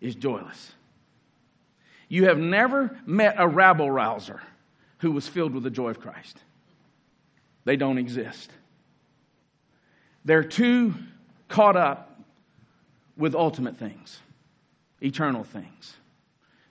is 0.01 0.15
joyless. 0.15 0.73
You 2.07 2.25
have 2.25 2.37
never 2.37 2.97
met 3.05 3.35
a 3.37 3.47
rabble 3.47 3.89
rouser 3.89 4.41
who 4.99 5.11
was 5.11 5.27
filled 5.27 5.53
with 5.53 5.63
the 5.63 5.69
joy 5.69 5.89
of 5.89 5.99
Christ. 5.99 6.37
They 7.63 7.75
don't 7.75 7.97
exist. 7.97 8.51
They're 10.23 10.43
too 10.43 10.93
caught 11.47 11.75
up 11.75 12.19
with 13.17 13.35
ultimate 13.35 13.77
things, 13.77 14.19
eternal 15.01 15.43
things, 15.43 15.95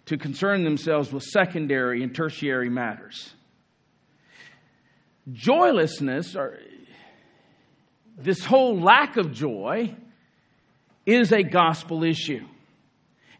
to 0.06 0.16
concern 0.18 0.64
themselves 0.64 1.12
with 1.12 1.22
secondary 1.22 2.02
and 2.02 2.14
tertiary 2.14 2.68
matters. 2.68 3.32
Joylessness, 5.32 6.36
or 6.36 6.58
this 8.18 8.44
whole 8.44 8.78
lack 8.78 9.16
of 9.16 9.32
joy, 9.32 9.94
is 11.06 11.32
a 11.32 11.42
gospel 11.42 12.04
issue. 12.04 12.44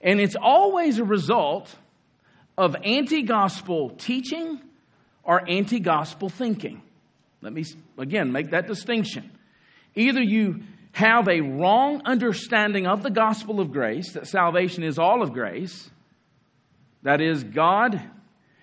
And 0.00 0.20
it's 0.20 0.36
always 0.36 0.98
a 0.98 1.04
result 1.04 1.74
of 2.56 2.76
anti 2.84 3.22
gospel 3.22 3.90
teaching 3.90 4.60
or 5.22 5.48
anti 5.48 5.80
gospel 5.80 6.28
thinking. 6.28 6.82
Let 7.40 7.52
me 7.52 7.64
again 7.98 8.32
make 8.32 8.50
that 8.50 8.66
distinction. 8.66 9.30
Either 9.94 10.22
you 10.22 10.62
have 10.92 11.28
a 11.28 11.40
wrong 11.40 12.02
understanding 12.04 12.86
of 12.86 13.02
the 13.02 13.10
gospel 13.10 13.60
of 13.60 13.72
grace, 13.72 14.12
that 14.12 14.26
salvation 14.26 14.84
is 14.84 14.98
all 14.98 15.22
of 15.22 15.32
grace, 15.32 15.90
that 17.02 17.20
is, 17.20 17.44
God 17.44 18.00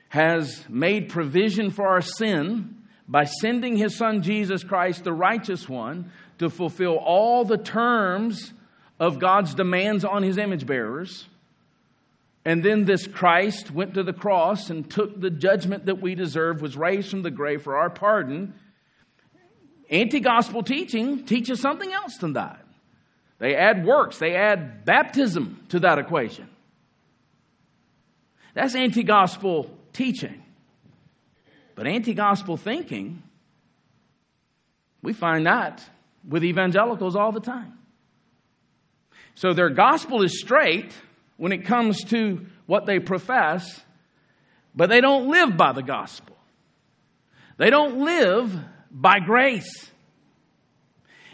has 0.09 0.65
made 0.67 1.09
provision 1.09 1.69
for 1.71 1.87
our 1.87 2.01
sin 2.01 2.75
by 3.07 3.25
sending 3.25 3.77
his 3.77 3.97
son 3.97 4.23
Jesus 4.23 4.63
Christ, 4.63 5.03
the 5.03 5.13
righteous 5.13 5.69
one, 5.69 6.11
to 6.39 6.49
fulfill 6.49 6.95
all 6.95 7.45
the 7.45 7.57
terms 7.57 8.53
of 8.99 9.19
God's 9.19 9.53
demands 9.53 10.03
on 10.03 10.23
his 10.23 10.37
image 10.37 10.65
bearers. 10.65 11.27
And 12.43 12.63
then 12.63 12.85
this 12.85 13.05
Christ 13.05 13.71
went 13.71 13.93
to 13.93 14.03
the 14.03 14.13
cross 14.13 14.69
and 14.69 14.89
took 14.89 15.19
the 15.19 15.29
judgment 15.29 15.85
that 15.85 16.01
we 16.01 16.15
deserve, 16.15 16.61
was 16.61 16.75
raised 16.75 17.09
from 17.09 17.21
the 17.21 17.29
grave 17.29 17.61
for 17.61 17.77
our 17.77 17.89
pardon. 17.89 18.55
Anti 19.89 20.19
gospel 20.19 20.63
teaching 20.63 21.25
teaches 21.25 21.59
something 21.59 21.91
else 21.91 22.17
than 22.17 22.33
that. 22.33 22.65
They 23.37 23.55
add 23.55 23.85
works, 23.85 24.17
they 24.17 24.35
add 24.35 24.85
baptism 24.85 25.65
to 25.69 25.79
that 25.81 25.99
equation. 25.99 26.47
That's 28.53 28.75
anti 28.75 29.03
gospel 29.03 29.69
teaching. 29.93 30.43
But 31.75 31.87
anti 31.87 32.13
gospel 32.13 32.57
thinking, 32.57 33.23
we 35.01 35.13
find 35.13 35.45
that 35.45 35.83
with 36.27 36.43
evangelicals 36.43 37.15
all 37.15 37.31
the 37.31 37.39
time. 37.39 37.77
So 39.35 39.53
their 39.53 39.69
gospel 39.69 40.23
is 40.23 40.39
straight 40.39 40.93
when 41.41 41.51
it 41.51 41.65
comes 41.65 42.03
to 42.03 42.45
what 42.67 42.85
they 42.85 42.99
profess, 42.99 43.81
but 44.75 44.89
they 44.89 45.01
don't 45.01 45.27
live 45.27 45.57
by 45.57 45.71
the 45.71 45.81
gospel. 45.81 46.37
They 47.57 47.71
don't 47.71 48.05
live 48.05 48.55
by 48.91 49.17
grace. 49.21 49.89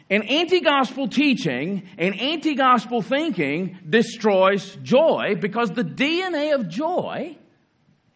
And 0.09 0.23
anti 0.29 0.61
gospel 0.61 1.09
teaching 1.09 1.89
and 1.97 2.17
anti 2.21 2.55
gospel 2.55 3.01
thinking 3.01 3.77
destroys 3.89 4.77
joy 4.81 5.35
because 5.41 5.71
the 5.71 5.83
DNA 5.83 6.55
of 6.55 6.69
joy 6.69 7.35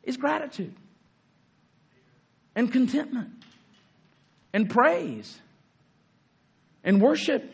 is 0.01 0.15
gratitude 0.15 0.73
and 2.56 2.71
contentment 2.71 3.32
and 4.54 4.69
praise 4.69 5.41
and 6.86 7.01
worship 7.01 7.54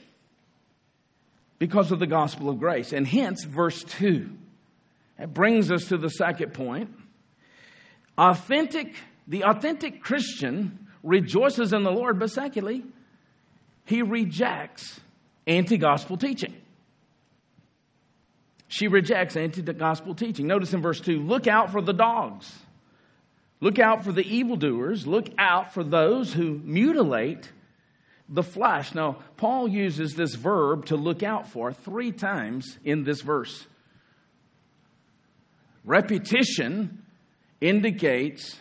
because 1.60 1.92
of 1.92 2.00
the 2.00 2.08
gospel 2.08 2.50
of 2.50 2.60
grace. 2.60 2.94
And 2.94 3.08
hence, 3.08 3.44
verse 3.44 3.84
2. 3.84 4.30
It 5.20 5.34
brings 5.34 5.72
us 5.72 5.86
to 5.86 5.98
the 5.98 6.10
second 6.10 6.54
point. 6.54 6.92
Authentic, 8.18 8.96
the 9.28 9.44
authentic 9.44 10.02
Christian 10.02 10.88
rejoices 11.04 11.74
in 11.74 11.84
the 11.84 11.92
Lord, 11.92 12.20
but 12.20 12.30
secondly, 12.30 12.84
he 13.86 14.02
rejects 14.02 15.00
anti 15.46 15.78
gospel 15.78 16.18
teaching. 16.18 16.54
She 18.68 18.88
rejects 18.88 19.36
anti 19.36 19.62
gospel 19.62 20.14
teaching. 20.14 20.46
Notice 20.48 20.74
in 20.74 20.82
verse 20.82 21.00
2 21.00 21.20
look 21.20 21.48
out 21.48 21.72
for 21.72 21.82
the 21.82 21.94
dogs, 21.94 22.54
look 23.60 23.80
out 23.80 24.04
for 24.04 24.12
the 24.12 24.26
evildoers, 24.28 25.08
look 25.08 25.28
out 25.38 25.74
for 25.74 25.84
those 25.84 26.34
who 26.34 26.60
mutilate 26.64 27.52
the 28.30 28.44
flesh. 28.44 28.94
Now, 28.94 29.18
Paul 29.38 29.68
uses 29.68 30.16
this 30.16 30.36
verb 30.36 30.86
to 30.88 30.96
look 30.96 31.24
out 31.24 31.50
for 31.50 31.72
three 31.72 32.12
times 32.12 32.78
in 32.84 33.04
this 33.04 33.22
verse. 33.22 33.66
Repetition 35.86 37.04
indicates 37.62 38.60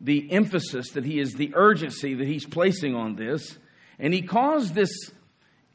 the 0.00 0.30
emphasis 0.32 0.90
that 0.92 1.04
he 1.04 1.18
is, 1.18 1.34
the 1.34 1.52
urgency 1.54 2.14
that 2.14 2.26
he's 2.26 2.46
placing 2.46 2.94
on 2.94 3.16
this. 3.16 3.58
And 3.98 4.12
he 4.12 4.22
calls 4.22 4.72
this 4.72 4.90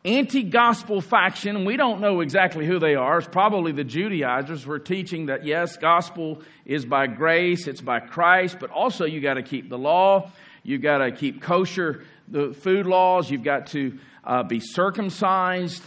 anti 0.06 0.44
gospel 0.44 1.02
faction, 1.02 1.66
we 1.66 1.78
don't 1.78 2.00
know 2.00 2.22
exactly 2.22 2.66
who 2.66 2.80
they 2.80 2.96
are. 2.96 3.18
It's 3.18 3.28
probably 3.28 3.72
the 3.72 3.84
Judaizers 3.84 4.64
who 4.64 4.72
are 4.72 4.80
teaching 4.80 5.28
that 5.28 5.46
yes, 5.46 5.78
gospel 5.78 6.42
is 6.66 6.86
by 6.86 7.08
grace, 7.08 7.68
it's 7.68 7.82
by 7.82 8.00
Christ, 8.00 8.58
but 8.60 8.70
also 8.70 9.06
you 9.06 9.20
got 9.20 9.36
to 9.36 9.44
keep 9.44 9.70
the 9.70 9.78
law, 9.78 10.32
you 10.64 10.78
got 10.78 11.00
to 11.00 11.12
keep 11.12 11.42
kosher 11.42 12.04
the 12.30 12.54
food 12.54 12.86
laws, 12.86 13.30
you've 13.30 13.44
got 13.44 13.68
to 13.68 13.98
uh, 14.24 14.44
be 14.44 14.60
circumcised. 14.60 15.84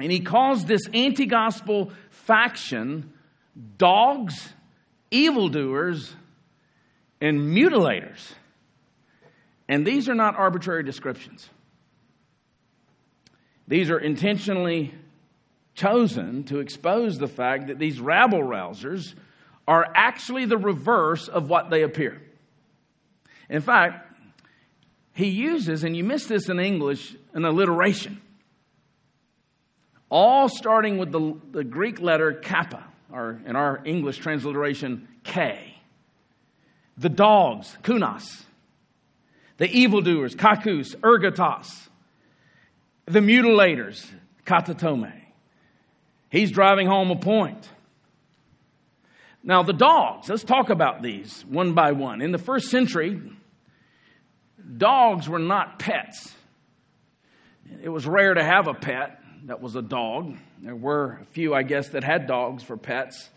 And 0.00 0.12
he 0.12 0.20
calls 0.20 0.64
this 0.64 0.82
anti 0.92 1.26
gospel 1.26 1.92
faction 2.10 3.12
dogs, 3.76 4.52
evildoers, 5.10 6.14
and 7.20 7.40
mutilators. 7.40 8.32
And 9.68 9.86
these 9.86 10.08
are 10.08 10.14
not 10.14 10.36
arbitrary 10.36 10.82
descriptions. 10.82 11.48
These 13.66 13.90
are 13.90 13.98
intentionally 13.98 14.94
chosen 15.74 16.44
to 16.44 16.60
expose 16.60 17.18
the 17.18 17.28
fact 17.28 17.66
that 17.66 17.78
these 17.78 18.00
rabble 18.00 18.42
rousers 18.42 19.14
are 19.66 19.86
actually 19.94 20.46
the 20.46 20.56
reverse 20.56 21.28
of 21.28 21.50
what 21.50 21.68
they 21.68 21.82
appear. 21.82 22.22
In 23.50 23.60
fact, 23.60 24.07
he 25.18 25.30
uses, 25.30 25.82
and 25.82 25.96
you 25.96 26.04
miss 26.04 26.26
this 26.26 26.48
in 26.48 26.60
English, 26.60 27.16
an 27.34 27.44
alliteration. 27.44 28.20
All 30.08 30.48
starting 30.48 30.96
with 30.96 31.10
the, 31.10 31.36
the 31.50 31.64
Greek 31.64 32.00
letter 32.00 32.34
kappa, 32.34 32.84
or 33.12 33.40
in 33.44 33.56
our 33.56 33.82
English 33.84 34.18
transliteration, 34.18 35.08
K. 35.24 35.74
The 36.98 37.08
dogs, 37.08 37.76
kunas. 37.82 38.44
The 39.56 39.68
evildoers, 39.68 40.36
kakus, 40.36 40.94
ergatas. 40.94 41.88
The 43.06 43.18
mutilators, 43.18 44.06
katatome. 44.46 45.12
He's 46.30 46.52
driving 46.52 46.86
home 46.86 47.10
a 47.10 47.16
point. 47.16 47.68
Now, 49.42 49.64
the 49.64 49.72
dogs, 49.72 50.28
let's 50.28 50.44
talk 50.44 50.70
about 50.70 51.02
these 51.02 51.44
one 51.48 51.74
by 51.74 51.90
one. 51.90 52.22
In 52.22 52.30
the 52.30 52.38
first 52.38 52.70
century, 52.70 53.20
dogs 54.76 55.28
were 55.28 55.38
not 55.38 55.78
pets. 55.78 56.34
It 57.82 57.88
was 57.88 58.06
rare 58.06 58.34
to 58.34 58.42
have 58.42 58.66
a 58.66 58.74
pet 58.74 59.20
that 59.44 59.60
was 59.60 59.76
a 59.76 59.82
dog. 59.82 60.36
There 60.60 60.76
were 60.76 61.18
a 61.22 61.24
few, 61.26 61.54
I 61.54 61.62
guess, 61.62 61.90
that 61.90 62.04
had 62.04 62.26
dogs 62.26 62.62
for 62.62 62.76
pets. 62.76 63.28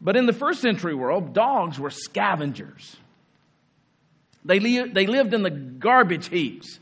But 0.00 0.16
in 0.16 0.26
the 0.26 0.32
first 0.32 0.60
century 0.60 0.94
world, 0.94 1.32
dogs 1.32 1.78
were 1.78 1.90
scavengers. 1.90 2.96
They, 4.44 4.60
li- 4.60 4.88
they 4.88 5.06
lived 5.06 5.34
in 5.34 5.42
the 5.42 5.50
garbage 5.50 6.28
heaps. 6.28 6.78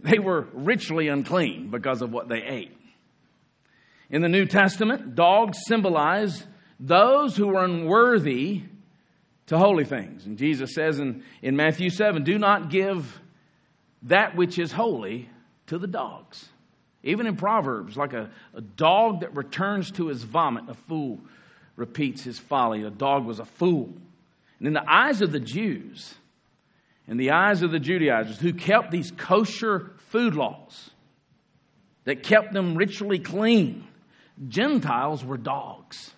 They 0.00 0.18
were 0.18 0.48
ritually 0.52 1.08
unclean 1.08 1.70
because 1.70 2.02
of 2.02 2.12
what 2.12 2.28
they 2.28 2.42
ate. 2.42 2.76
In 4.10 4.22
the 4.22 4.28
New 4.28 4.46
Testament, 4.46 5.14
dogs 5.14 5.58
symbolize 5.66 6.46
those 6.78 7.36
who 7.36 7.54
are 7.56 7.64
unworthy 7.64 8.62
to 9.46 9.58
holy 9.58 9.84
things. 9.84 10.26
And 10.26 10.38
Jesus 10.38 10.74
says 10.74 10.98
in, 10.98 11.22
in 11.42 11.56
Matthew 11.56 11.90
7 11.90 12.24
do 12.24 12.38
not 12.38 12.70
give 12.70 13.20
that 14.02 14.36
which 14.36 14.58
is 14.58 14.72
holy 14.72 15.28
to 15.66 15.78
the 15.78 15.86
dogs. 15.86 16.48
Even 17.02 17.26
in 17.26 17.36
Proverbs, 17.36 17.96
like 17.96 18.14
a, 18.14 18.30
a 18.54 18.60
dog 18.60 19.20
that 19.20 19.34
returns 19.36 19.90
to 19.92 20.06
his 20.08 20.22
vomit, 20.22 20.64
a 20.68 20.74
fool 20.74 21.20
repeats 21.76 22.22
his 22.22 22.38
folly. 22.38 22.82
A 22.82 22.90
dog 22.90 23.26
was 23.26 23.38
a 23.38 23.44
fool. 23.44 23.92
And 24.58 24.68
in 24.68 24.72
the 24.72 24.90
eyes 24.90 25.20
of 25.20 25.32
the 25.32 25.40
Jews, 25.40 26.14
in 27.06 27.18
the 27.18 27.32
eyes 27.32 27.62
of 27.62 27.70
the 27.70 27.78
Judaizers 27.78 28.38
who 28.38 28.54
kept 28.54 28.90
these 28.90 29.10
kosher 29.10 29.92
food 30.08 30.34
laws, 30.34 30.90
that 32.04 32.22
kept 32.22 32.52
them 32.52 32.74
ritually 32.74 33.18
clean, 33.18 33.86
Gentiles 34.48 35.24
were 35.24 35.36
dogs. 35.36 36.12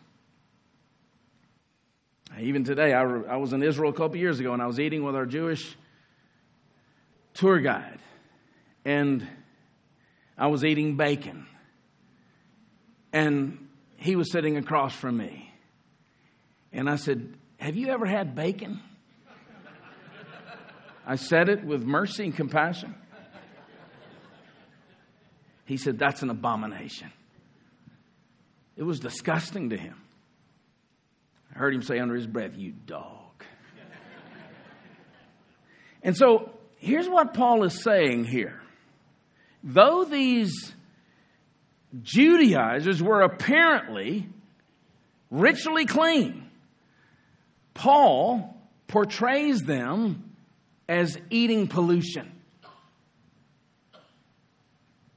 Even 2.39 2.65
today, 2.65 2.93
I, 2.93 3.03
I 3.03 3.37
was 3.37 3.53
in 3.53 3.63
Israel 3.63 3.91
a 3.91 3.95
couple 3.95 4.17
years 4.17 4.41
ago 4.41 4.53
and 4.53 4.63
I 4.63 4.67
was 4.67 4.79
eating 4.79 5.03
with 5.05 5.17
our 5.17 5.27
Jewish 5.27 5.77
tour 7.35 7.61
guide. 7.61 7.99
And 8.85 9.27
I 10.37 10.49
was 10.49 10.65
eating 10.65 10.97
bacon. 10.97 11.47
And 13.13 13.69
he 13.97 14.17
was 14.17 14.31
sitting 14.31 14.57
across 14.57 14.95
from 14.95 15.17
me. 15.17 15.51
And 16.73 16.91
I 16.91 16.97
said, 16.97 17.35
Have 17.59 17.77
you 17.77 17.89
ever 17.89 18.07
had 18.07 18.35
bacon? 18.35 18.81
I 21.07 21.17
said 21.17 21.49
it 21.49 21.65
with 21.65 21.83
mercy 21.85 22.25
and 22.25 22.37
compassion. 22.37 22.95
He 25.65 25.77
said, 25.77 25.99
That's 25.99 26.23
an 26.23 26.31
abomination. 26.31 27.11
It 28.77 28.83
was 28.83 29.01
disgusting 29.01 29.71
to 29.71 29.77
him. 29.77 29.97
I 31.57 31.59
heard 31.59 31.75
him 31.75 31.81
say 31.81 31.99
under 31.99 32.15
his 32.15 32.27
breath, 32.27 32.51
You 32.55 32.73
dog. 32.73 33.43
and 36.03 36.15
so 36.15 36.51
here's 36.77 37.09
what 37.09 37.33
Paul 37.33 37.65
is 37.65 37.83
saying 37.83 38.25
here. 38.25 38.61
Though 39.65 40.05
these 40.05 40.53
Judaizers 42.03 43.03
were 43.03 43.23
apparently 43.23 44.29
ritually 45.31 45.87
clean, 45.87 46.51
Paul 47.73 48.55
portrays 48.87 49.63
them 49.63 50.37
as 50.91 51.17
eating 51.31 51.69
pollution, 51.69 52.33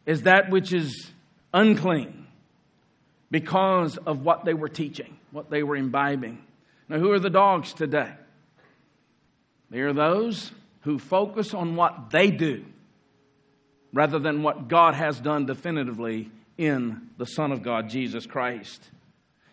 as 0.08 0.22
that 0.22 0.52
which 0.52 0.72
is 0.72 1.12
unclean 1.54 2.19
because 3.32 3.98
of 3.98 4.24
what 4.24 4.46
they 4.46 4.54
were 4.54 4.70
teaching, 4.70 5.18
what 5.32 5.50
they 5.50 5.64
were 5.64 5.76
imbibing. 5.76 6.44
Now, 6.88 6.98
who 6.98 7.12
are 7.12 7.20
the 7.20 7.30
dogs 7.30 7.74
today? 7.74 8.12
They 9.70 9.82
are 9.82 9.94
those 9.94 10.52
who 10.82 10.98
focus 10.98 11.54
on 11.54 11.76
what 11.76 12.10
they 12.10 12.32
do 12.32 12.66
rather 13.94 14.20
than 14.20 14.44
what 14.44 14.68
God 14.68 14.96
has 14.96 15.20
done 15.20 15.46
definitively 15.46 16.32
in 16.58 17.10
the 17.18 17.26
Son 17.26 17.52
of 17.52 17.62
God, 17.62 17.90
Jesus 17.90 18.26
Christ. 18.26 18.90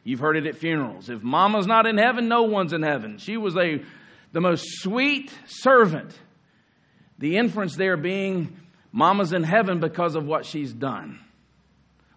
You've 0.05 0.21
heard 0.21 0.37
it 0.37 0.47
at 0.47 0.57
funerals. 0.57 1.11
If 1.11 1.23
mama's 1.23 1.67
not 1.67 1.87
in 1.87 1.99
heaven, 1.99 2.29
no 2.29 2.45
one's 2.45 2.73
in 2.73 2.83
heaven. 2.83 3.19
She 3.19 3.37
was 3.37 3.57
a, 3.57 3.83
the 4.33 4.41
most 4.41 4.65
sweet 4.81 5.33
servant. 5.47 6.12
The 7.19 7.37
inference 7.37 7.77
there 7.77 7.97
being 7.97 8.57
mama's 8.93 9.33
in 9.33 9.43
heaven 9.43 9.81
because 9.81 10.15
of 10.15 10.25
what 10.25 10.47
she's 10.47 10.73
done. 10.73 11.21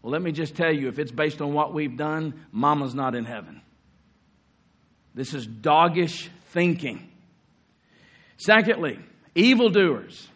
Well, 0.02 0.12
let 0.12 0.22
me 0.22 0.32
just 0.32 0.56
tell 0.56 0.72
you 0.72 0.88
if 0.88 1.00
it's 1.00 1.12
based 1.12 1.42
on 1.42 1.54
what 1.54 1.74
we've 1.74 1.98
done, 1.98 2.46
mama's 2.52 2.96
not 2.96 3.16
in 3.16 3.26
heaven. 3.26 3.62
This 5.14 5.34
is 5.34 5.46
doggish 5.46 6.30
thinking. 6.52 7.10
Secondly, 8.38 9.00
evildoers. 9.36 10.28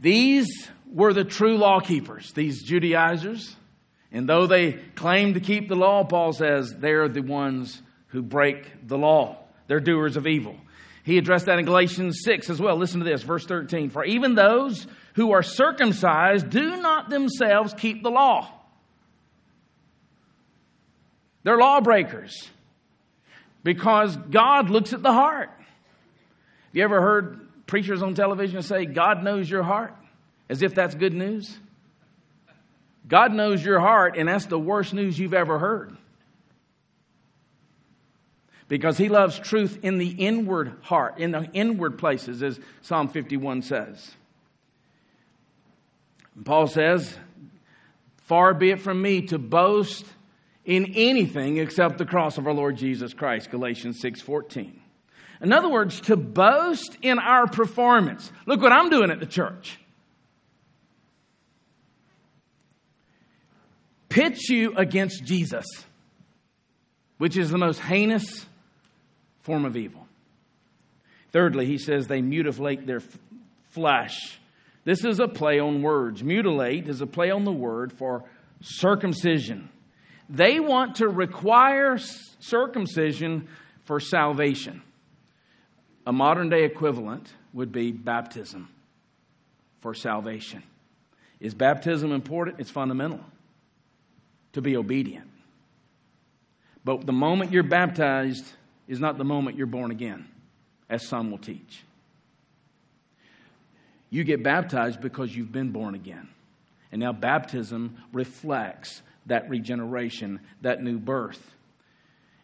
These 0.00 0.68
were 0.90 1.12
the 1.12 1.24
true 1.24 1.58
law 1.58 1.80
keepers, 1.80 2.32
these 2.32 2.62
Judaizers. 2.62 3.54
And 4.12 4.28
though 4.28 4.46
they 4.46 4.72
claim 4.94 5.34
to 5.34 5.40
keep 5.40 5.68
the 5.68 5.74
law, 5.74 6.04
Paul 6.04 6.32
says 6.32 6.74
they're 6.78 7.08
the 7.08 7.22
ones 7.22 7.82
who 8.08 8.22
break 8.22 8.86
the 8.86 8.96
law. 8.96 9.38
They're 9.66 9.80
doers 9.80 10.16
of 10.16 10.26
evil. 10.26 10.56
He 11.06 11.18
addressed 11.18 11.46
that 11.46 11.60
in 11.60 11.64
Galatians 11.64 12.22
6 12.24 12.50
as 12.50 12.60
well. 12.60 12.74
Listen 12.76 12.98
to 12.98 13.04
this, 13.04 13.22
verse 13.22 13.46
13. 13.46 13.90
For 13.90 14.04
even 14.04 14.34
those 14.34 14.88
who 15.14 15.30
are 15.30 15.42
circumcised 15.42 16.50
do 16.50 16.82
not 16.82 17.10
themselves 17.10 17.72
keep 17.74 18.02
the 18.02 18.10
law. 18.10 18.52
They're 21.44 21.58
lawbreakers 21.58 22.50
because 23.62 24.16
God 24.16 24.68
looks 24.68 24.92
at 24.92 25.04
the 25.04 25.12
heart. 25.12 25.50
Have 25.56 26.74
you 26.74 26.82
ever 26.82 27.00
heard 27.00 27.66
preachers 27.68 28.02
on 28.02 28.14
television 28.14 28.60
say, 28.62 28.84
God 28.84 29.22
knows 29.22 29.48
your 29.48 29.62
heart? 29.62 29.94
As 30.50 30.60
if 30.60 30.74
that's 30.74 30.96
good 30.96 31.14
news? 31.14 31.56
God 33.06 33.32
knows 33.32 33.64
your 33.64 33.78
heart, 33.78 34.16
and 34.18 34.28
that's 34.28 34.46
the 34.46 34.58
worst 34.58 34.92
news 34.92 35.16
you've 35.16 35.34
ever 35.34 35.60
heard. 35.60 35.96
Because 38.68 38.98
he 38.98 39.08
loves 39.08 39.38
truth 39.38 39.78
in 39.82 39.98
the 39.98 40.08
inward 40.08 40.76
heart, 40.82 41.18
in 41.18 41.30
the 41.30 41.48
inward 41.52 41.98
places, 41.98 42.42
as 42.42 42.58
Psalm 42.82 43.08
51 43.08 43.62
says. 43.62 44.12
And 46.34 46.44
Paul 46.44 46.66
says, 46.66 47.16
Far 48.16 48.54
be 48.54 48.70
it 48.70 48.80
from 48.80 49.00
me 49.00 49.22
to 49.22 49.38
boast 49.38 50.04
in 50.64 50.94
anything 50.96 51.58
except 51.58 51.96
the 51.98 52.04
cross 52.04 52.38
of 52.38 52.46
our 52.46 52.52
Lord 52.52 52.76
Jesus 52.76 53.14
Christ, 53.14 53.50
Galatians 53.50 54.00
6:14. 54.02 54.80
In 55.40 55.52
other 55.52 55.68
words, 55.68 56.00
to 56.02 56.16
boast 56.16 56.98
in 57.02 57.18
our 57.18 57.46
performance. 57.46 58.32
Look 58.46 58.60
what 58.60 58.72
I'm 58.72 58.90
doing 58.90 59.10
at 59.10 59.20
the 59.20 59.26
church. 59.26 59.78
Pits 64.08 64.48
you 64.48 64.74
against 64.76 65.24
Jesus, 65.24 65.66
which 67.18 67.36
is 67.36 67.50
the 67.50 67.58
most 67.58 67.80
heinous 67.80 68.46
form 69.46 69.64
of 69.64 69.76
evil. 69.76 70.06
Thirdly, 71.30 71.66
he 71.66 71.78
says 71.78 72.08
they 72.08 72.20
mutilate 72.20 72.86
their 72.86 72.98
f- 72.98 73.18
flesh. 73.70 74.38
This 74.84 75.04
is 75.04 75.20
a 75.20 75.28
play 75.28 75.60
on 75.60 75.82
words. 75.82 76.22
Mutilate 76.22 76.88
is 76.88 77.00
a 77.00 77.06
play 77.06 77.30
on 77.30 77.44
the 77.44 77.52
word 77.52 77.92
for 77.92 78.24
circumcision. 78.60 79.68
They 80.28 80.58
want 80.58 80.96
to 80.96 81.08
require 81.08 81.96
circumcision 82.40 83.48
for 83.84 84.00
salvation. 84.00 84.82
A 86.06 86.12
modern 86.12 86.48
day 86.48 86.64
equivalent 86.64 87.32
would 87.52 87.70
be 87.70 87.92
baptism 87.92 88.68
for 89.80 89.94
salvation. 89.94 90.64
Is 91.38 91.54
baptism 91.54 92.10
important? 92.10 92.58
It's 92.58 92.70
fundamental 92.70 93.20
to 94.54 94.60
be 94.60 94.76
obedient. 94.76 95.30
But 96.84 97.06
the 97.06 97.12
moment 97.12 97.52
you're 97.52 97.62
baptized 97.62 98.44
is 98.88 99.00
not 99.00 99.18
the 99.18 99.24
moment 99.24 99.56
you're 99.56 99.66
born 99.66 99.90
again, 99.90 100.28
as 100.88 101.06
some 101.06 101.30
will 101.30 101.38
teach. 101.38 101.84
You 104.10 104.24
get 104.24 104.42
baptized 104.42 105.00
because 105.00 105.34
you've 105.34 105.52
been 105.52 105.70
born 105.70 105.94
again. 105.94 106.28
And 106.92 107.00
now 107.00 107.12
baptism 107.12 107.96
reflects 108.12 109.02
that 109.26 109.48
regeneration, 109.48 110.40
that 110.62 110.82
new 110.82 110.98
birth. 110.98 111.54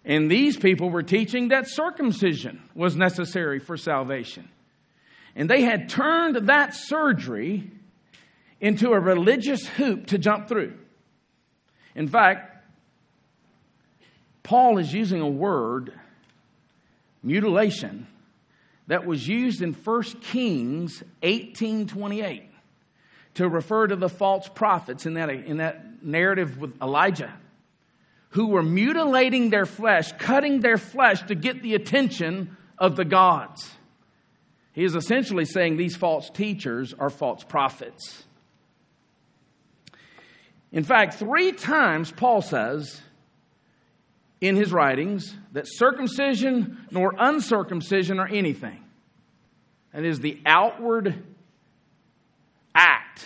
And 0.05 0.31
these 0.31 0.57
people 0.57 0.91
were 0.91 1.05
teaching 1.05 1.49
that 1.49 1.69
circumcision 1.69 2.61
was 2.75 2.97
necessary 2.97 3.61
for 3.61 3.77
salvation. 3.77 4.49
And 5.37 5.49
they 5.49 5.63
had 5.63 5.89
turned 5.89 6.49
that 6.49 6.75
surgery 6.75 7.71
into 8.61 8.91
a 8.93 9.01
religious 9.01 9.67
hoop 9.67 10.07
to 10.09 10.19
jump 10.19 10.49
through. 10.49 10.75
In 11.95 12.09
fact, 12.09 12.65
Paul 14.43 14.79
is 14.79 14.93
using 14.93 15.21
a 15.21 15.29
word, 15.29 15.93
mutilation, 17.23 18.07
that 18.87 19.07
was 19.07 19.27
used 19.29 19.63
in 19.63 19.73
1 19.73 20.03
Kings 20.23 21.03
18:28 21.23 22.43
to 23.35 23.49
refer 23.49 23.87
to 23.87 23.97
the 23.97 24.09
false 24.09 24.49
prophets 24.49 25.07
in 25.07 25.15
that, 25.15 25.31
in 25.31 25.59
that 25.59 26.03
narrative 26.03 26.59
with 26.59 26.81
Elijah 26.83 27.33
who 28.33 28.47
were 28.47 28.63
mutilating 28.63 29.51
their 29.51 29.67
flesh, 29.67 30.11
cutting 30.13 30.61
their 30.61 30.79
flesh 30.79 31.23
to 31.23 31.35
get 31.35 31.63
the 31.63 31.75
attention 31.75 32.57
of 32.79 32.97
the 32.97 33.05
gods. 33.05 33.73
He 34.73 34.85
is 34.85 34.95
essentially 34.95 35.45
saying 35.45 35.77
these 35.77 35.97
false 35.97 36.31
teachers 36.31 36.95
are 36.99 37.11
false 37.11 37.45
prophets. 37.45 38.25
In 40.73 40.83
fact, 40.83 41.15
three 41.15 41.53
times 41.53 42.11
Paul 42.11 42.41
says 42.41 43.03
in 44.43 44.57
his 44.57 44.73
writings 44.73 45.35
that 45.53 45.67
circumcision 45.67 46.85
nor 46.91 47.15
uncircumcision 47.17 48.19
are 48.19 48.27
anything. 48.27 48.83
That 49.95 50.05
is 50.05 50.19
the 50.19 50.41
outward 50.45 51.23
act. 52.75 53.25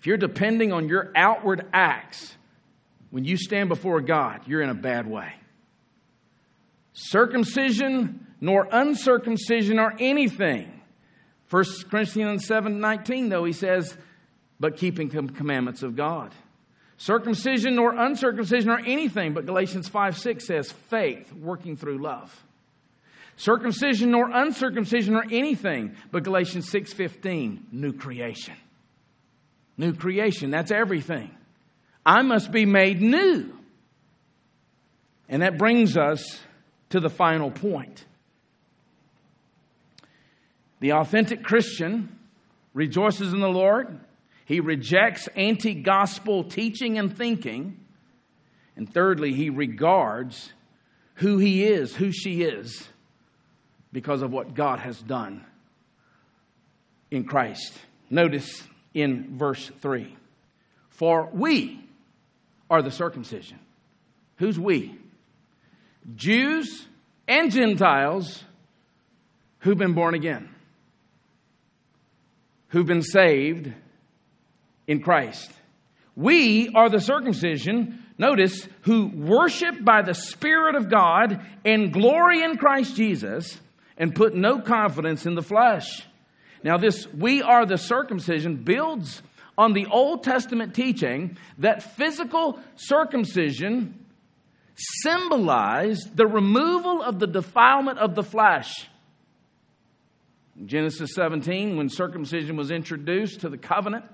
If 0.00 0.06
you're 0.06 0.16
depending 0.16 0.72
on 0.72 0.88
your 0.88 1.12
outward 1.14 1.66
acts, 1.72 2.36
when 3.10 3.24
you 3.24 3.36
stand 3.36 3.68
before 3.68 4.00
God, 4.00 4.42
you're 4.46 4.62
in 4.62 4.68
a 4.68 4.74
bad 4.74 5.06
way. 5.06 5.32
Circumcision 6.92 8.26
nor 8.40 8.68
uncircumcision 8.70 9.78
are 9.78 9.94
anything. 10.00 10.72
1 11.50 11.64
Corinthians 11.88 12.44
7 12.46 12.80
19, 12.80 13.28
though, 13.28 13.44
he 13.44 13.52
says, 13.52 13.96
but 14.58 14.76
keeping 14.76 15.08
the 15.08 15.32
commandments 15.32 15.84
of 15.84 15.94
God. 15.94 16.34
Circumcision 16.98 17.74
nor 17.76 17.94
uncircumcision 17.94 18.70
or 18.70 18.78
anything, 18.78 19.34
but 19.34 19.46
Galatians 19.46 19.88
5 19.88 20.16
6 20.16 20.46
says 20.46 20.72
faith 20.72 21.32
working 21.32 21.76
through 21.76 21.98
love. 21.98 22.42
Circumcision 23.36 24.12
nor 24.12 24.30
uncircumcision 24.30 25.14
or 25.14 25.24
anything, 25.30 25.94
but 26.10 26.22
Galatians 26.22 26.70
6 26.70 26.94
15, 26.94 27.66
new 27.70 27.92
creation. 27.92 28.54
New 29.76 29.92
creation, 29.92 30.50
that's 30.50 30.70
everything. 30.70 31.30
I 32.04 32.22
must 32.22 32.50
be 32.50 32.64
made 32.64 33.02
new. 33.02 33.52
And 35.28 35.42
that 35.42 35.58
brings 35.58 35.98
us 35.98 36.40
to 36.90 37.00
the 37.00 37.10
final 37.10 37.50
point. 37.50 38.04
The 40.80 40.92
authentic 40.92 41.42
Christian 41.42 42.16
rejoices 42.72 43.32
in 43.32 43.40
the 43.40 43.48
Lord 43.48 43.98
he 44.46 44.60
rejects 44.60 45.28
anti 45.34 45.74
gospel 45.74 46.44
teaching 46.44 46.98
and 46.98 47.14
thinking. 47.14 47.80
And 48.76 48.92
thirdly, 48.92 49.34
he 49.34 49.50
regards 49.50 50.52
who 51.14 51.38
he 51.38 51.64
is, 51.64 51.94
who 51.96 52.12
she 52.12 52.42
is, 52.42 52.86
because 53.92 54.22
of 54.22 54.32
what 54.32 54.54
God 54.54 54.78
has 54.78 55.02
done 55.02 55.44
in 57.10 57.24
Christ. 57.24 57.76
Notice 58.08 58.62
in 58.94 59.36
verse 59.36 59.70
3 59.80 60.16
For 60.90 61.28
we 61.32 61.84
are 62.70 62.82
the 62.82 62.92
circumcision. 62.92 63.58
Who's 64.36 64.60
we? 64.60 64.96
Jews 66.14 66.86
and 67.26 67.50
Gentiles 67.50 68.44
who've 69.58 69.76
been 69.76 69.94
born 69.94 70.14
again, 70.14 70.48
who've 72.68 72.86
been 72.86 73.02
saved 73.02 73.72
in 74.86 75.00
Christ. 75.00 75.50
We 76.14 76.70
are 76.74 76.88
the 76.88 77.00
circumcision, 77.00 78.02
notice, 78.18 78.66
who 78.82 79.08
worship 79.08 79.84
by 79.84 80.02
the 80.02 80.14
Spirit 80.14 80.74
of 80.74 80.90
God 80.90 81.44
and 81.64 81.92
glory 81.92 82.42
in 82.42 82.56
Christ 82.56 82.96
Jesus 82.96 83.58
and 83.98 84.14
put 84.14 84.34
no 84.34 84.60
confidence 84.60 85.26
in 85.26 85.34
the 85.34 85.42
flesh. 85.42 86.06
Now, 86.62 86.78
this 86.78 87.06
we 87.12 87.42
are 87.42 87.66
the 87.66 87.78
circumcision 87.78 88.56
builds 88.56 89.22
on 89.58 89.72
the 89.72 89.86
Old 89.86 90.22
Testament 90.24 90.74
teaching 90.74 91.36
that 91.58 91.96
physical 91.96 92.58
circumcision 92.76 94.04
symbolized 94.74 96.16
the 96.16 96.26
removal 96.26 97.02
of 97.02 97.18
the 97.18 97.26
defilement 97.26 97.98
of 97.98 98.14
the 98.14 98.22
flesh. 98.22 98.88
In 100.58 100.68
Genesis 100.68 101.14
17, 101.14 101.76
when 101.76 101.88
circumcision 101.88 102.56
was 102.56 102.70
introduced 102.70 103.40
to 103.40 103.48
the 103.48 103.58
covenant, 103.58 104.04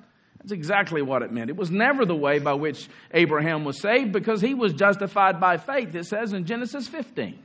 that's 0.43 0.53
exactly 0.53 1.03
what 1.03 1.23
it 1.23 1.33
meant. 1.33 1.51
It 1.51 1.57
was 1.57 1.71
never 1.71 2.05
the 2.05 2.17
way 2.17 2.41
by 2.41 2.55
which 2.55 2.89
Abraham 3.13 3.65
was 3.65 3.81
saved 3.81 4.11
because 4.13 4.41
he 4.41 4.55
was 4.55 4.73
justified 4.73 5.39
by 5.39 5.57
faith, 5.57 5.95
it 5.95 6.07
says 6.07 6.33
in 6.33 6.45
Genesis 6.47 6.89
15. 6.89 7.39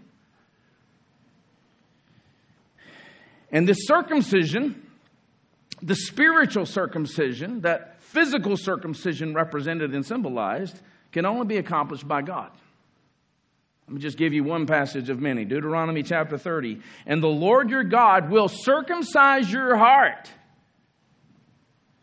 And 3.51 3.67
this 3.67 3.85
circumcision, 3.85 4.81
the 5.81 5.95
spiritual 5.95 6.65
circumcision 6.65 7.61
that 7.61 8.01
physical 8.01 8.57
circumcision 8.57 9.35
represented 9.35 9.93
and 9.93 10.05
symbolized, 10.05 10.79
can 11.11 11.25
only 11.25 11.45
be 11.45 11.57
accomplished 11.57 12.07
by 12.07 12.23
God. 12.23 12.51
Let 13.87 13.93
me 13.93 14.01
just 14.01 14.17
give 14.17 14.33
you 14.33 14.43
one 14.43 14.65
passage 14.65 15.09
of 15.09 15.21
many 15.21 15.45
Deuteronomy 15.45 16.03
chapter 16.03 16.37
30. 16.37 16.81
And 17.05 17.23
the 17.23 17.27
Lord 17.27 17.69
your 17.69 17.83
God 17.83 18.29
will 18.29 18.49
circumcise 18.49 19.49
your 19.51 19.77
heart 19.77 20.29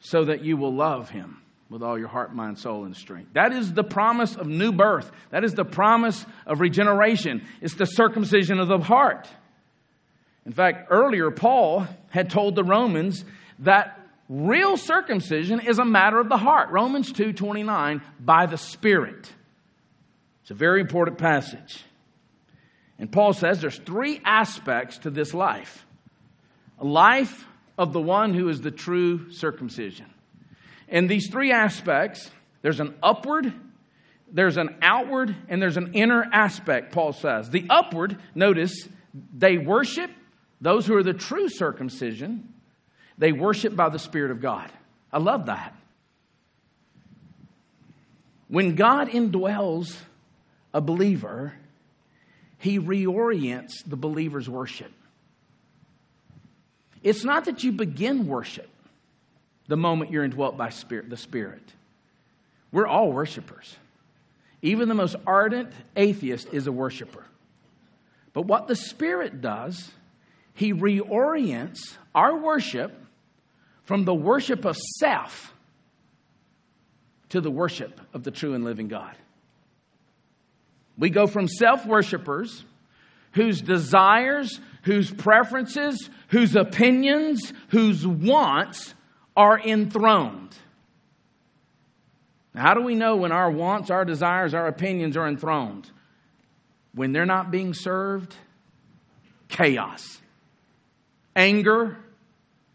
so 0.04 0.26
that 0.26 0.44
you 0.44 0.58
will 0.58 0.72
love 0.72 1.08
him 1.08 1.38
with 1.70 1.82
all 1.82 1.98
your 1.98 2.08
heart, 2.08 2.34
mind, 2.34 2.58
soul, 2.58 2.84
and 2.84 2.94
strength. 2.94 3.32
That 3.32 3.52
is 3.52 3.72
the 3.72 3.82
promise 3.82 4.36
of 4.36 4.46
new 4.46 4.70
birth. 4.70 5.10
That 5.30 5.44
is 5.44 5.54
the 5.54 5.64
promise 5.64 6.26
of 6.46 6.60
regeneration. 6.60 7.42
It's 7.62 7.74
the 7.74 7.86
circumcision 7.86 8.60
of 8.60 8.68
the 8.68 8.78
heart. 8.78 9.26
In 10.44 10.52
fact, 10.52 10.88
earlier, 10.90 11.30
Paul 11.30 11.86
had 12.10 12.28
told 12.28 12.54
the 12.54 12.62
Romans 12.62 13.24
that 13.60 13.98
real 14.28 14.76
circumcision 14.76 15.58
is 15.60 15.78
a 15.78 15.86
matter 15.86 16.20
of 16.20 16.28
the 16.28 16.36
heart. 16.36 16.68
Romans 16.68 17.10
2:29 17.10 18.02
by 18.20 18.44
the 18.44 18.58
spirit. 18.58 19.32
It's 20.42 20.50
a 20.50 20.54
very 20.54 20.82
important 20.82 21.16
passage. 21.16 21.82
And 22.98 23.10
Paul 23.10 23.32
says 23.32 23.62
there's 23.62 23.78
three 23.78 24.20
aspects 24.22 24.98
to 24.98 25.10
this 25.10 25.32
life. 25.32 25.86
A 26.78 26.84
life 26.84 27.46
of 27.76 27.92
the 27.92 28.00
one 28.00 28.34
who 28.34 28.48
is 28.48 28.60
the 28.60 28.70
true 28.70 29.30
circumcision. 29.30 30.06
In 30.88 31.06
these 31.06 31.28
three 31.30 31.50
aspects, 31.52 32.30
there's 32.62 32.80
an 32.80 32.94
upward, 33.02 33.52
there's 34.30 34.56
an 34.56 34.76
outward, 34.80 35.34
and 35.48 35.60
there's 35.60 35.76
an 35.76 35.92
inner 35.94 36.24
aspect, 36.32 36.92
Paul 36.92 37.12
says. 37.12 37.50
The 37.50 37.66
upward, 37.68 38.18
notice, 38.34 38.88
they 39.36 39.58
worship 39.58 40.10
those 40.60 40.86
who 40.86 40.96
are 40.96 41.02
the 41.02 41.12
true 41.12 41.48
circumcision, 41.48 42.52
they 43.18 43.32
worship 43.32 43.76
by 43.76 43.88
the 43.88 43.98
Spirit 43.98 44.30
of 44.30 44.40
God. 44.40 44.70
I 45.12 45.18
love 45.18 45.46
that. 45.46 45.76
When 48.48 48.74
God 48.74 49.08
indwells 49.08 49.96
a 50.72 50.80
believer, 50.80 51.54
he 52.58 52.78
reorients 52.78 53.84
the 53.86 53.96
believer's 53.96 54.48
worship. 54.48 54.92
It's 57.04 57.22
not 57.22 57.44
that 57.44 57.62
you 57.62 57.70
begin 57.70 58.26
worship 58.26 58.68
the 59.68 59.76
moment 59.76 60.10
you're 60.10 60.24
indwelt 60.24 60.56
by 60.56 60.70
spirit, 60.70 61.08
the 61.08 61.16
Spirit. 61.16 61.62
We're 62.72 62.86
all 62.86 63.12
worshipers. 63.12 63.76
Even 64.62 64.88
the 64.88 64.94
most 64.94 65.14
ardent 65.26 65.70
atheist 65.94 66.48
is 66.52 66.66
a 66.66 66.72
worshiper. 66.72 67.24
But 68.32 68.46
what 68.46 68.66
the 68.66 68.74
Spirit 68.74 69.40
does, 69.40 69.92
He 70.54 70.72
reorients 70.72 71.78
our 72.14 72.36
worship 72.36 72.92
from 73.84 74.04
the 74.04 74.14
worship 74.14 74.64
of 74.64 74.76
self 74.98 75.54
to 77.28 77.40
the 77.40 77.50
worship 77.50 78.00
of 78.12 78.24
the 78.24 78.30
true 78.30 78.54
and 78.54 78.64
living 78.64 78.88
God. 78.88 79.14
We 80.96 81.10
go 81.10 81.26
from 81.26 81.48
self 81.48 81.86
worshippers 81.86 82.64
whose 83.32 83.60
desires, 83.60 84.60
whose 84.84 85.10
preferences, 85.10 86.08
whose 86.28 86.54
opinions, 86.54 87.52
whose 87.68 88.06
wants 88.06 88.94
are 89.36 89.58
enthroned. 89.58 90.56
How 92.54 92.74
do 92.74 92.82
we 92.82 92.94
know 92.94 93.16
when 93.16 93.32
our 93.32 93.50
wants, 93.50 93.90
our 93.90 94.04
desires, 94.04 94.54
our 94.54 94.68
opinions 94.68 95.16
are 95.16 95.26
enthroned? 95.26 95.90
When 96.94 97.12
they're 97.12 97.26
not 97.26 97.50
being 97.50 97.74
served, 97.74 98.34
chaos, 99.48 100.20
anger, 101.34 101.96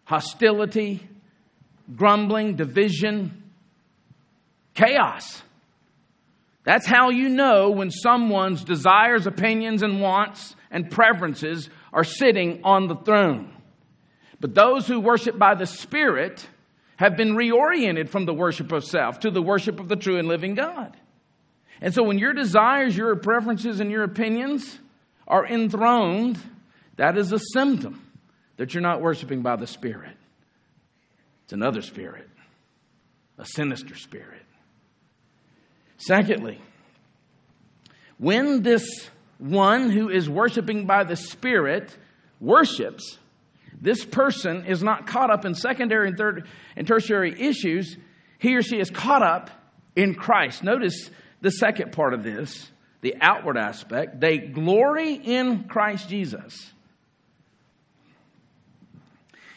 hostility, 0.03 1.07
grumbling, 1.95 2.55
division, 2.55 3.43
chaos. 4.73 5.41
That's 6.63 6.85
how 6.85 7.09
you 7.09 7.29
know 7.29 7.69
when 7.69 7.89
someone's 7.89 8.63
desires, 8.63 9.27
opinions, 9.27 9.81
and 9.81 10.01
wants 10.01 10.55
and 10.71 10.91
preferences 10.91 11.69
are 11.93 12.03
sitting 12.03 12.61
on 12.63 12.87
the 12.87 12.95
throne. 12.95 13.53
But 14.39 14.55
those 14.55 14.87
who 14.87 14.99
worship 14.99 15.37
by 15.37 15.55
the 15.55 15.65
Spirit 15.65 16.47
have 16.97 17.15
been 17.15 17.35
reoriented 17.35 18.09
from 18.09 18.25
the 18.25 18.33
worship 18.33 18.71
of 18.71 18.83
self 18.83 19.19
to 19.21 19.31
the 19.31 19.41
worship 19.41 19.79
of 19.79 19.87
the 19.87 19.95
true 19.95 20.17
and 20.17 20.27
living 20.27 20.55
God. 20.55 20.95
And 21.81 21.93
so 21.93 22.03
when 22.03 22.19
your 22.19 22.33
desires, 22.33 22.95
your 22.95 23.15
preferences, 23.15 23.79
and 23.79 23.89
your 23.89 24.03
opinions 24.03 24.79
are 25.27 25.45
enthroned, 25.45 26.37
that 26.97 27.17
is 27.17 27.31
a 27.31 27.39
symptom 27.53 28.05
that 28.57 28.73
you're 28.73 28.81
not 28.81 29.01
worshiping 29.01 29.41
by 29.41 29.55
the 29.55 29.67
Spirit. 29.67 30.15
It's 31.45 31.53
another 31.53 31.81
spirit, 31.81 32.29
a 33.39 33.45
sinister 33.45 33.95
spirit. 33.95 34.43
Secondly, 35.97 36.61
When 38.19 38.61
this 38.61 39.09
one 39.39 39.89
who 39.89 40.09
is 40.09 40.29
worshiping 40.29 40.85
by 40.85 41.03
the 41.03 41.15
Spirit 41.15 41.97
worships, 42.39 43.17
this 43.81 44.05
person 44.05 44.65
is 44.65 44.83
not 44.83 45.07
caught 45.07 45.31
up 45.31 45.45
in 45.45 45.55
secondary 45.55 46.09
and 46.09 46.17
third 46.17 46.47
and 46.75 46.85
tertiary 46.85 47.33
issues. 47.39 47.97
He 48.37 48.55
or 48.55 48.61
she 48.61 48.79
is 48.79 48.89
caught 48.89 49.23
up 49.23 49.49
in 49.95 50.13
Christ. 50.13 50.63
Notice 50.63 51.09
the 51.41 51.51
second 51.51 51.93
part 51.93 52.13
of 52.13 52.23
this, 52.23 52.69
the 53.01 53.15
outward 53.21 53.57
aspect. 53.57 54.19
They 54.19 54.37
glory 54.37 55.13
in 55.13 55.63
Christ 55.63 56.09
Jesus. 56.09 56.71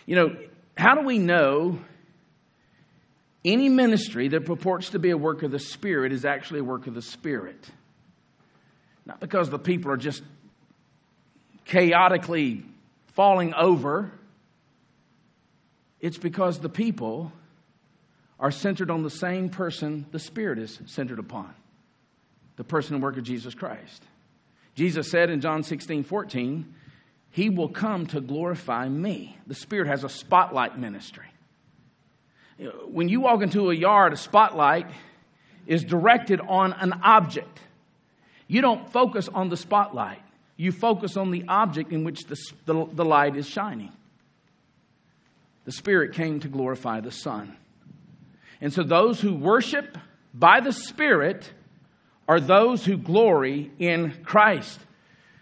You 0.07 0.17
know, 0.17 0.37
how 0.77 0.95
do 0.95 1.03
we 1.03 1.19
know 1.19 1.81
any 3.45 3.69
ministry 3.69 4.29
that 4.29 4.47
purports 4.47 4.91
to 4.91 5.01
be 5.01 5.11
a 5.11 5.17
work 5.17 5.43
of 5.43 5.51
the 5.51 5.59
Spirit 5.59 6.13
is 6.13 6.25
actually 6.25 6.61
a 6.61 6.65
work 6.65 6.87
of 6.87 6.95
the 6.95 7.03
Spirit? 7.03 7.69
Not 9.05 9.21
because 9.21 9.51
the 9.51 9.59
people 9.59 9.91
are 9.91 9.97
just 9.97 10.23
chaotically 11.65 12.65
falling 13.09 13.55
over. 13.55 14.13
It's 16.01 16.19
because 16.19 16.61
the 16.61 16.69
people 16.69 17.33
are 18.39 18.51
centered 18.51 18.91
on 18.91 19.03
the 19.03 19.11
same 19.11 19.49
person 19.49 20.07
the 20.11 20.19
Spirit 20.19 20.59
is 20.59 20.81
centered 20.87 21.19
upon 21.19 21.55
the 22.57 22.65
person 22.65 22.95
and 22.95 23.03
work 23.03 23.17
of 23.17 23.25
Jesus 23.25 23.55
Christ. 23.55 24.03
Jesus 24.75 25.11
said 25.11 25.31
in 25.31 25.41
John 25.41 25.63
16 25.63 26.05
14, 26.05 26.75
He 27.31 27.51
will 27.51 27.69
come 27.69 28.07
to 28.07 28.21
glorify 28.21 28.89
me. 28.89 29.37
The 29.47 29.55
Spirit 29.55 29.89
has 29.89 30.05
a 30.05 30.09
spotlight 30.09 30.79
ministry. 30.79 31.27
When 32.87 33.09
you 33.09 33.21
walk 33.23 33.43
into 33.43 33.71
a 33.71 33.75
yard, 33.75 34.13
a 34.13 34.17
spotlight 34.17 34.87
is 35.67 35.85
directed 35.85 36.41
on 36.41 36.73
an 36.73 36.93
object. 37.03 37.61
You 38.53 38.61
don't 38.61 38.93
focus 38.93 39.31
on 39.33 39.49
the 39.49 39.57
spotlight, 39.57 40.21
you 40.59 40.73
focus 40.73 41.17
on 41.17 41.31
the 41.31 41.43
object 41.49 41.91
in 41.91 42.05
which 42.05 42.25
the, 42.25 42.37
the, 42.67 42.87
the 42.93 43.05
light 43.05 43.35
is 43.35 43.49
shining. 43.49 43.93
The 45.65 45.73
Spirit 45.73 46.13
came 46.13 46.39
to 46.41 46.49
glorify 46.49 47.01
the 47.01 47.11
Son. 47.11 47.57
And 48.61 48.71
so 48.71 48.83
those 48.83 49.23
who 49.23 49.33
worship 49.33 49.97
by 50.35 50.61
the 50.61 50.75
Spirit 50.75 51.51
are 52.29 52.41
those 52.41 52.85
who 52.85 52.99
glory 52.99 53.71
in 53.79 54.23
Christ. 54.23 54.79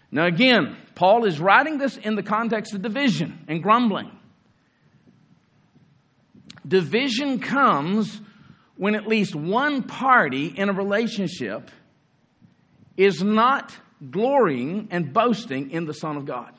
Now, 0.09 0.25
again, 0.25 0.77
Paul 0.95 1.25
is 1.25 1.37
writing 1.37 1.79
this 1.79 1.97
in 1.97 2.15
the 2.15 2.23
context 2.23 2.73
of 2.73 2.81
division 2.81 3.43
and 3.49 3.61
grumbling. 3.61 4.09
Division 6.65 7.39
comes 7.39 8.21
when 8.77 8.95
at 8.95 9.05
least 9.05 9.35
one 9.35 9.83
party 9.83 10.45
in 10.45 10.69
a 10.69 10.73
relationship 10.73 11.69
is 12.97 13.23
not 13.23 13.75
glorying 14.09 14.87
and 14.91 15.13
boasting 15.13 15.71
in 15.71 15.85
the 15.85 15.93
Son 15.93 16.17
of 16.17 16.25
God. 16.25 16.53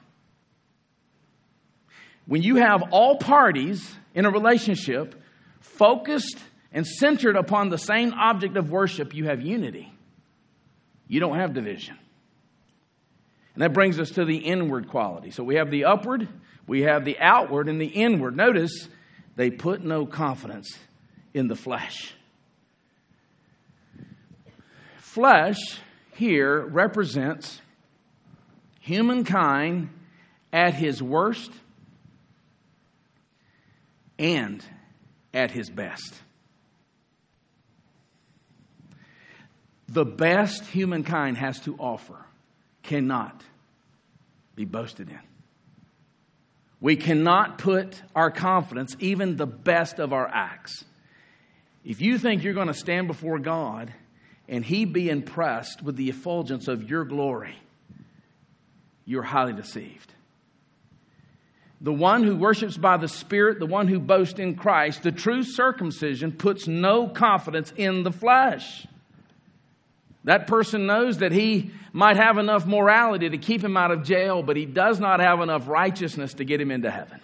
When 2.26 2.42
you 2.42 2.56
have 2.56 2.82
all 2.92 3.18
parties 3.18 3.94
in 4.14 4.26
a 4.26 4.30
relationship 4.30 5.20
focused 5.60 6.38
and 6.72 6.86
centered 6.86 7.36
upon 7.36 7.68
the 7.68 7.78
same 7.78 8.14
object 8.14 8.56
of 8.56 8.70
worship, 8.70 9.14
you 9.14 9.26
have 9.26 9.42
unity. 9.42 9.92
You 11.08 11.20
don't 11.20 11.36
have 11.36 11.52
division. 11.52 11.98
And 13.54 13.62
that 13.62 13.74
brings 13.74 14.00
us 14.00 14.10
to 14.12 14.24
the 14.24 14.36
inward 14.36 14.88
quality. 14.88 15.30
So 15.30 15.44
we 15.44 15.56
have 15.56 15.70
the 15.70 15.84
upward, 15.84 16.28
we 16.66 16.82
have 16.82 17.04
the 17.04 17.18
outward, 17.18 17.68
and 17.68 17.80
the 17.80 17.86
inward. 17.86 18.36
Notice 18.36 18.88
they 19.36 19.50
put 19.50 19.84
no 19.84 20.06
confidence 20.06 20.78
in 21.34 21.48
the 21.48 21.56
flesh. 21.56 22.14
Flesh 24.98 25.78
here 26.12 26.60
represents 26.60 27.60
humankind 28.80 29.88
at 30.52 30.74
his 30.74 31.02
worst 31.02 31.50
and 34.18 34.64
at 35.32 35.50
his 35.50 35.70
best. 35.70 36.14
The 39.88 40.04
best 40.04 40.64
humankind 40.66 41.36
has 41.36 41.60
to 41.60 41.76
offer 41.76 42.24
cannot 42.82 43.42
be 44.54 44.64
boasted 44.64 45.08
in. 45.10 45.18
We 46.80 46.96
cannot 46.96 47.58
put 47.58 48.02
our 48.14 48.30
confidence, 48.30 48.96
even 48.98 49.36
the 49.36 49.46
best 49.46 49.98
of 50.00 50.12
our 50.12 50.26
acts. 50.26 50.84
If 51.84 52.00
you 52.00 52.18
think 52.18 52.42
you're 52.42 52.54
going 52.54 52.68
to 52.68 52.74
stand 52.74 53.06
before 53.06 53.38
God 53.38 53.92
and 54.52 54.62
He 54.62 54.84
be 54.84 55.08
impressed 55.08 55.82
with 55.82 55.96
the 55.96 56.10
effulgence 56.10 56.68
of 56.68 56.88
your 56.88 57.06
glory, 57.06 57.56
you're 59.06 59.22
highly 59.22 59.54
deceived. 59.54 60.12
The 61.80 61.92
one 61.92 62.22
who 62.22 62.36
worships 62.36 62.76
by 62.76 62.98
the 62.98 63.08
Spirit, 63.08 63.58
the 63.58 63.66
one 63.66 63.88
who 63.88 63.98
boasts 63.98 64.38
in 64.38 64.54
Christ, 64.54 65.02
the 65.02 65.10
true 65.10 65.42
circumcision 65.42 66.32
puts 66.32 66.68
no 66.68 67.08
confidence 67.08 67.72
in 67.76 68.04
the 68.04 68.12
flesh. 68.12 68.86
That 70.24 70.46
person 70.46 70.86
knows 70.86 71.18
that 71.18 71.32
he 71.32 71.70
might 71.92 72.18
have 72.18 72.36
enough 72.36 72.66
morality 72.66 73.30
to 73.30 73.38
keep 73.38 73.64
him 73.64 73.76
out 73.76 73.90
of 73.90 74.04
jail, 74.04 74.42
but 74.42 74.56
he 74.56 74.66
does 74.66 75.00
not 75.00 75.18
have 75.18 75.40
enough 75.40 75.66
righteousness 75.66 76.34
to 76.34 76.44
get 76.44 76.60
him 76.60 76.70
into 76.70 76.90
heaven. 76.90 77.20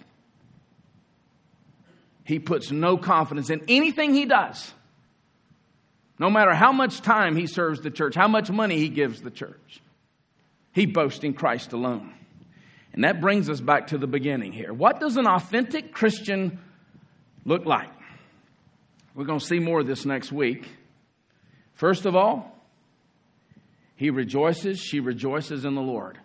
He 2.25 2.39
puts 2.39 2.71
no 2.71 2.97
confidence 2.97 3.51
in 3.51 3.61
anything 3.67 4.15
he 4.15 4.25
does. 4.25 4.73
No 6.19 6.29
matter 6.29 6.53
how 6.53 6.73
much 6.73 7.01
time 7.01 7.37
he 7.37 7.47
serves 7.47 7.79
the 7.79 7.89
church, 7.89 8.13
how 8.13 8.27
much 8.27 8.51
money 8.51 8.77
he 8.77 8.89
gives 8.89 9.21
the 9.21 9.31
church, 9.31 9.81
he 10.73 10.85
boasts 10.85 11.23
in 11.23 11.33
Christ 11.33 11.71
alone. 11.71 12.13
And 12.91 13.03
that 13.05 13.21
brings 13.21 13.49
us 13.49 13.61
back 13.61 13.87
to 13.87 13.97
the 13.97 14.07
beginning 14.07 14.51
here. 14.51 14.73
What 14.73 14.99
does 14.99 15.15
an 15.15 15.25
authentic 15.25 15.93
Christian 15.93 16.59
look 17.45 17.65
like? 17.65 17.89
We're 19.15 19.25
going 19.25 19.39
to 19.39 19.45
see 19.45 19.59
more 19.59 19.79
of 19.79 19.87
this 19.87 20.05
next 20.05 20.31
week. 20.31 20.67
First 21.73 22.05
of 22.05 22.15
all, 22.15 22.55
he 23.95 24.09
rejoices, 24.09 24.79
she 24.79 24.99
rejoices 24.99 25.65
in 25.65 25.75
the 25.75 25.81
Lord. 25.81 26.17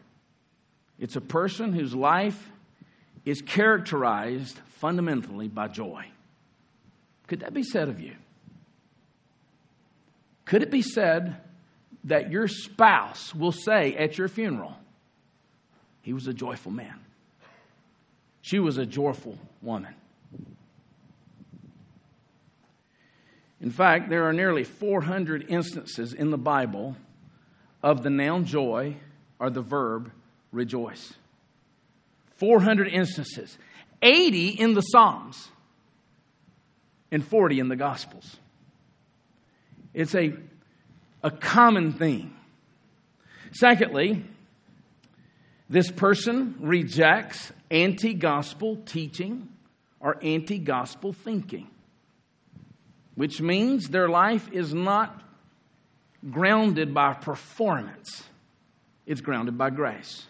It's 0.99 1.17
a 1.17 1.21
person 1.21 1.73
whose 1.73 1.95
life 1.95 2.51
is 3.25 3.43
characterized 3.43 4.59
fundamentally 4.79 5.49
by 5.49 5.69
joy. 5.69 6.07
Could 7.27 7.41
that 7.41 7.55
be 7.55 7.63
said 7.63 7.89
of 7.89 8.01
you? 8.01 8.15
Could 10.45 10.63
it 10.63 10.71
be 10.71 10.83
said 10.83 11.37
that 12.05 12.31
your 12.31 12.49
spouse 12.49 13.35
will 13.35 13.53
say 13.53 13.97
at 13.97 14.19
your 14.19 14.29
funeral, 14.29 14.77
he 16.03 16.13
was 16.13 16.27
a 16.27 16.35
joyful 16.35 16.71
man? 16.71 17.01
She 18.43 18.59
was 18.59 18.77
a 18.77 18.85
joyful 18.85 19.39
woman. 19.63 19.95
In 23.61 23.71
fact, 23.71 24.11
there 24.11 24.25
are 24.25 24.33
nearly 24.35 24.65
400 24.65 25.47
instances 25.49 26.13
in 26.13 26.31
the 26.31 26.37
Bible 26.37 26.97
of 27.83 28.03
the 28.03 28.11
noun 28.11 28.45
joy 28.45 28.97
or 29.39 29.49
the 29.49 29.63
verb 29.63 30.13
rejoice. 30.53 31.15
400 32.37 32.89
instances, 32.89 33.57
80 34.03 34.49
in 34.49 34.75
the 34.75 34.83
Psalms, 34.83 35.49
and 37.11 37.25
40 37.25 37.61
in 37.61 37.69
the 37.69 37.77
Gospels. 37.77 38.37
It's 39.95 40.15
a, 40.15 40.35
a 41.23 41.31
common 41.31 41.93
theme. 41.93 42.37
Secondly, 43.53 44.25
this 45.71 45.91
person 45.91 46.57
rejects 46.61 47.53
anti 47.71 48.15
gospel 48.15 48.77
teaching 48.85 49.49
or 50.01 50.19
anti 50.23 50.59
gospel 50.59 51.13
thinking, 51.13 51.69
which 53.15 53.41
means 53.41 53.89
their 53.89 54.09
life 54.09 54.51
is 54.53 54.75
not 54.75 55.23
grounded 56.31 56.93
by 56.93 57.15
performance, 57.15 58.25
it's 59.07 59.21
grounded 59.21 59.57
by 59.57 59.71
grace. 59.71 60.27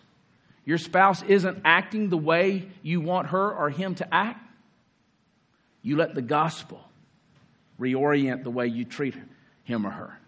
Your 0.67 0.79
spouse 0.79 1.23
isn't 1.23 1.61
acting 1.65 2.09
the 2.09 2.17
way 2.17 2.69
you 2.83 3.01
want 3.01 3.29
her 3.29 3.53
or 3.53 3.69
him 3.69 3.95
to 3.97 4.15
act. 4.15 4.41
You 5.83 5.97
let 5.97 6.15
the 6.15 6.23
gospel 6.23 6.81
reorient 7.79 8.45
the 8.45 8.51
way 8.51 8.67
you 8.67 8.87
treat 8.87 9.15
him 9.65 9.87
or 9.87 9.91
her. 9.91 10.19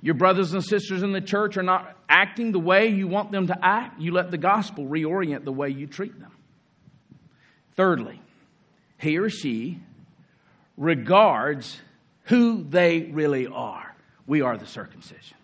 Your 0.00 0.14
brothers 0.14 0.52
and 0.52 0.62
sisters 0.62 1.02
in 1.02 1.12
the 1.12 1.20
church 1.20 1.56
are 1.56 1.62
not 1.62 1.96
acting 2.08 2.52
the 2.52 2.58
way 2.58 2.88
you 2.88 3.08
want 3.08 3.32
them 3.32 3.46
to 3.46 3.64
act. 3.64 4.00
You 4.00 4.12
let 4.12 4.30
the 4.30 4.36
gospel 4.36 4.84
reorient 4.84 5.44
the 5.44 5.52
way 5.52 5.70
you 5.70 5.86
treat 5.86 6.18
them. 6.20 6.32
Thirdly, 7.74 8.20
he 8.98 9.16
or 9.18 9.30
she 9.30 9.80
regards 10.76 11.80
who 12.24 12.64
they 12.64 13.02
really 13.02 13.46
are. 13.46 13.94
We 14.26 14.42
are 14.42 14.56
the 14.56 14.66
circumcision, 14.66 15.38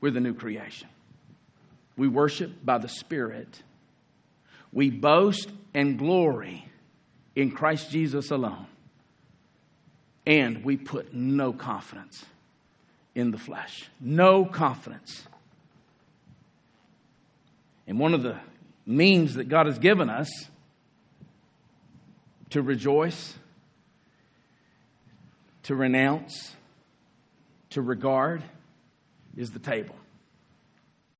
we're 0.00 0.10
the 0.10 0.20
new 0.20 0.34
creation. 0.34 0.88
We 1.96 2.06
worship 2.06 2.64
by 2.64 2.78
the 2.78 2.88
Spirit. 2.88 3.62
We 4.72 4.90
boast 4.90 5.50
and 5.74 5.98
glory 5.98 6.64
in 7.34 7.50
Christ 7.50 7.90
Jesus 7.90 8.30
alone. 8.30 8.66
And 10.28 10.62
we 10.62 10.76
put 10.76 11.14
no 11.14 11.54
confidence 11.54 12.26
in 13.14 13.30
the 13.30 13.38
flesh. 13.38 13.88
No 13.98 14.44
confidence. 14.44 15.26
And 17.86 17.98
one 17.98 18.12
of 18.12 18.22
the 18.22 18.36
means 18.84 19.36
that 19.36 19.48
God 19.48 19.64
has 19.64 19.78
given 19.78 20.10
us 20.10 20.28
to 22.50 22.60
rejoice, 22.60 23.36
to 25.62 25.74
renounce, 25.74 26.54
to 27.70 27.80
regard 27.80 28.42
is 29.34 29.52
the 29.52 29.58
table. 29.58 29.94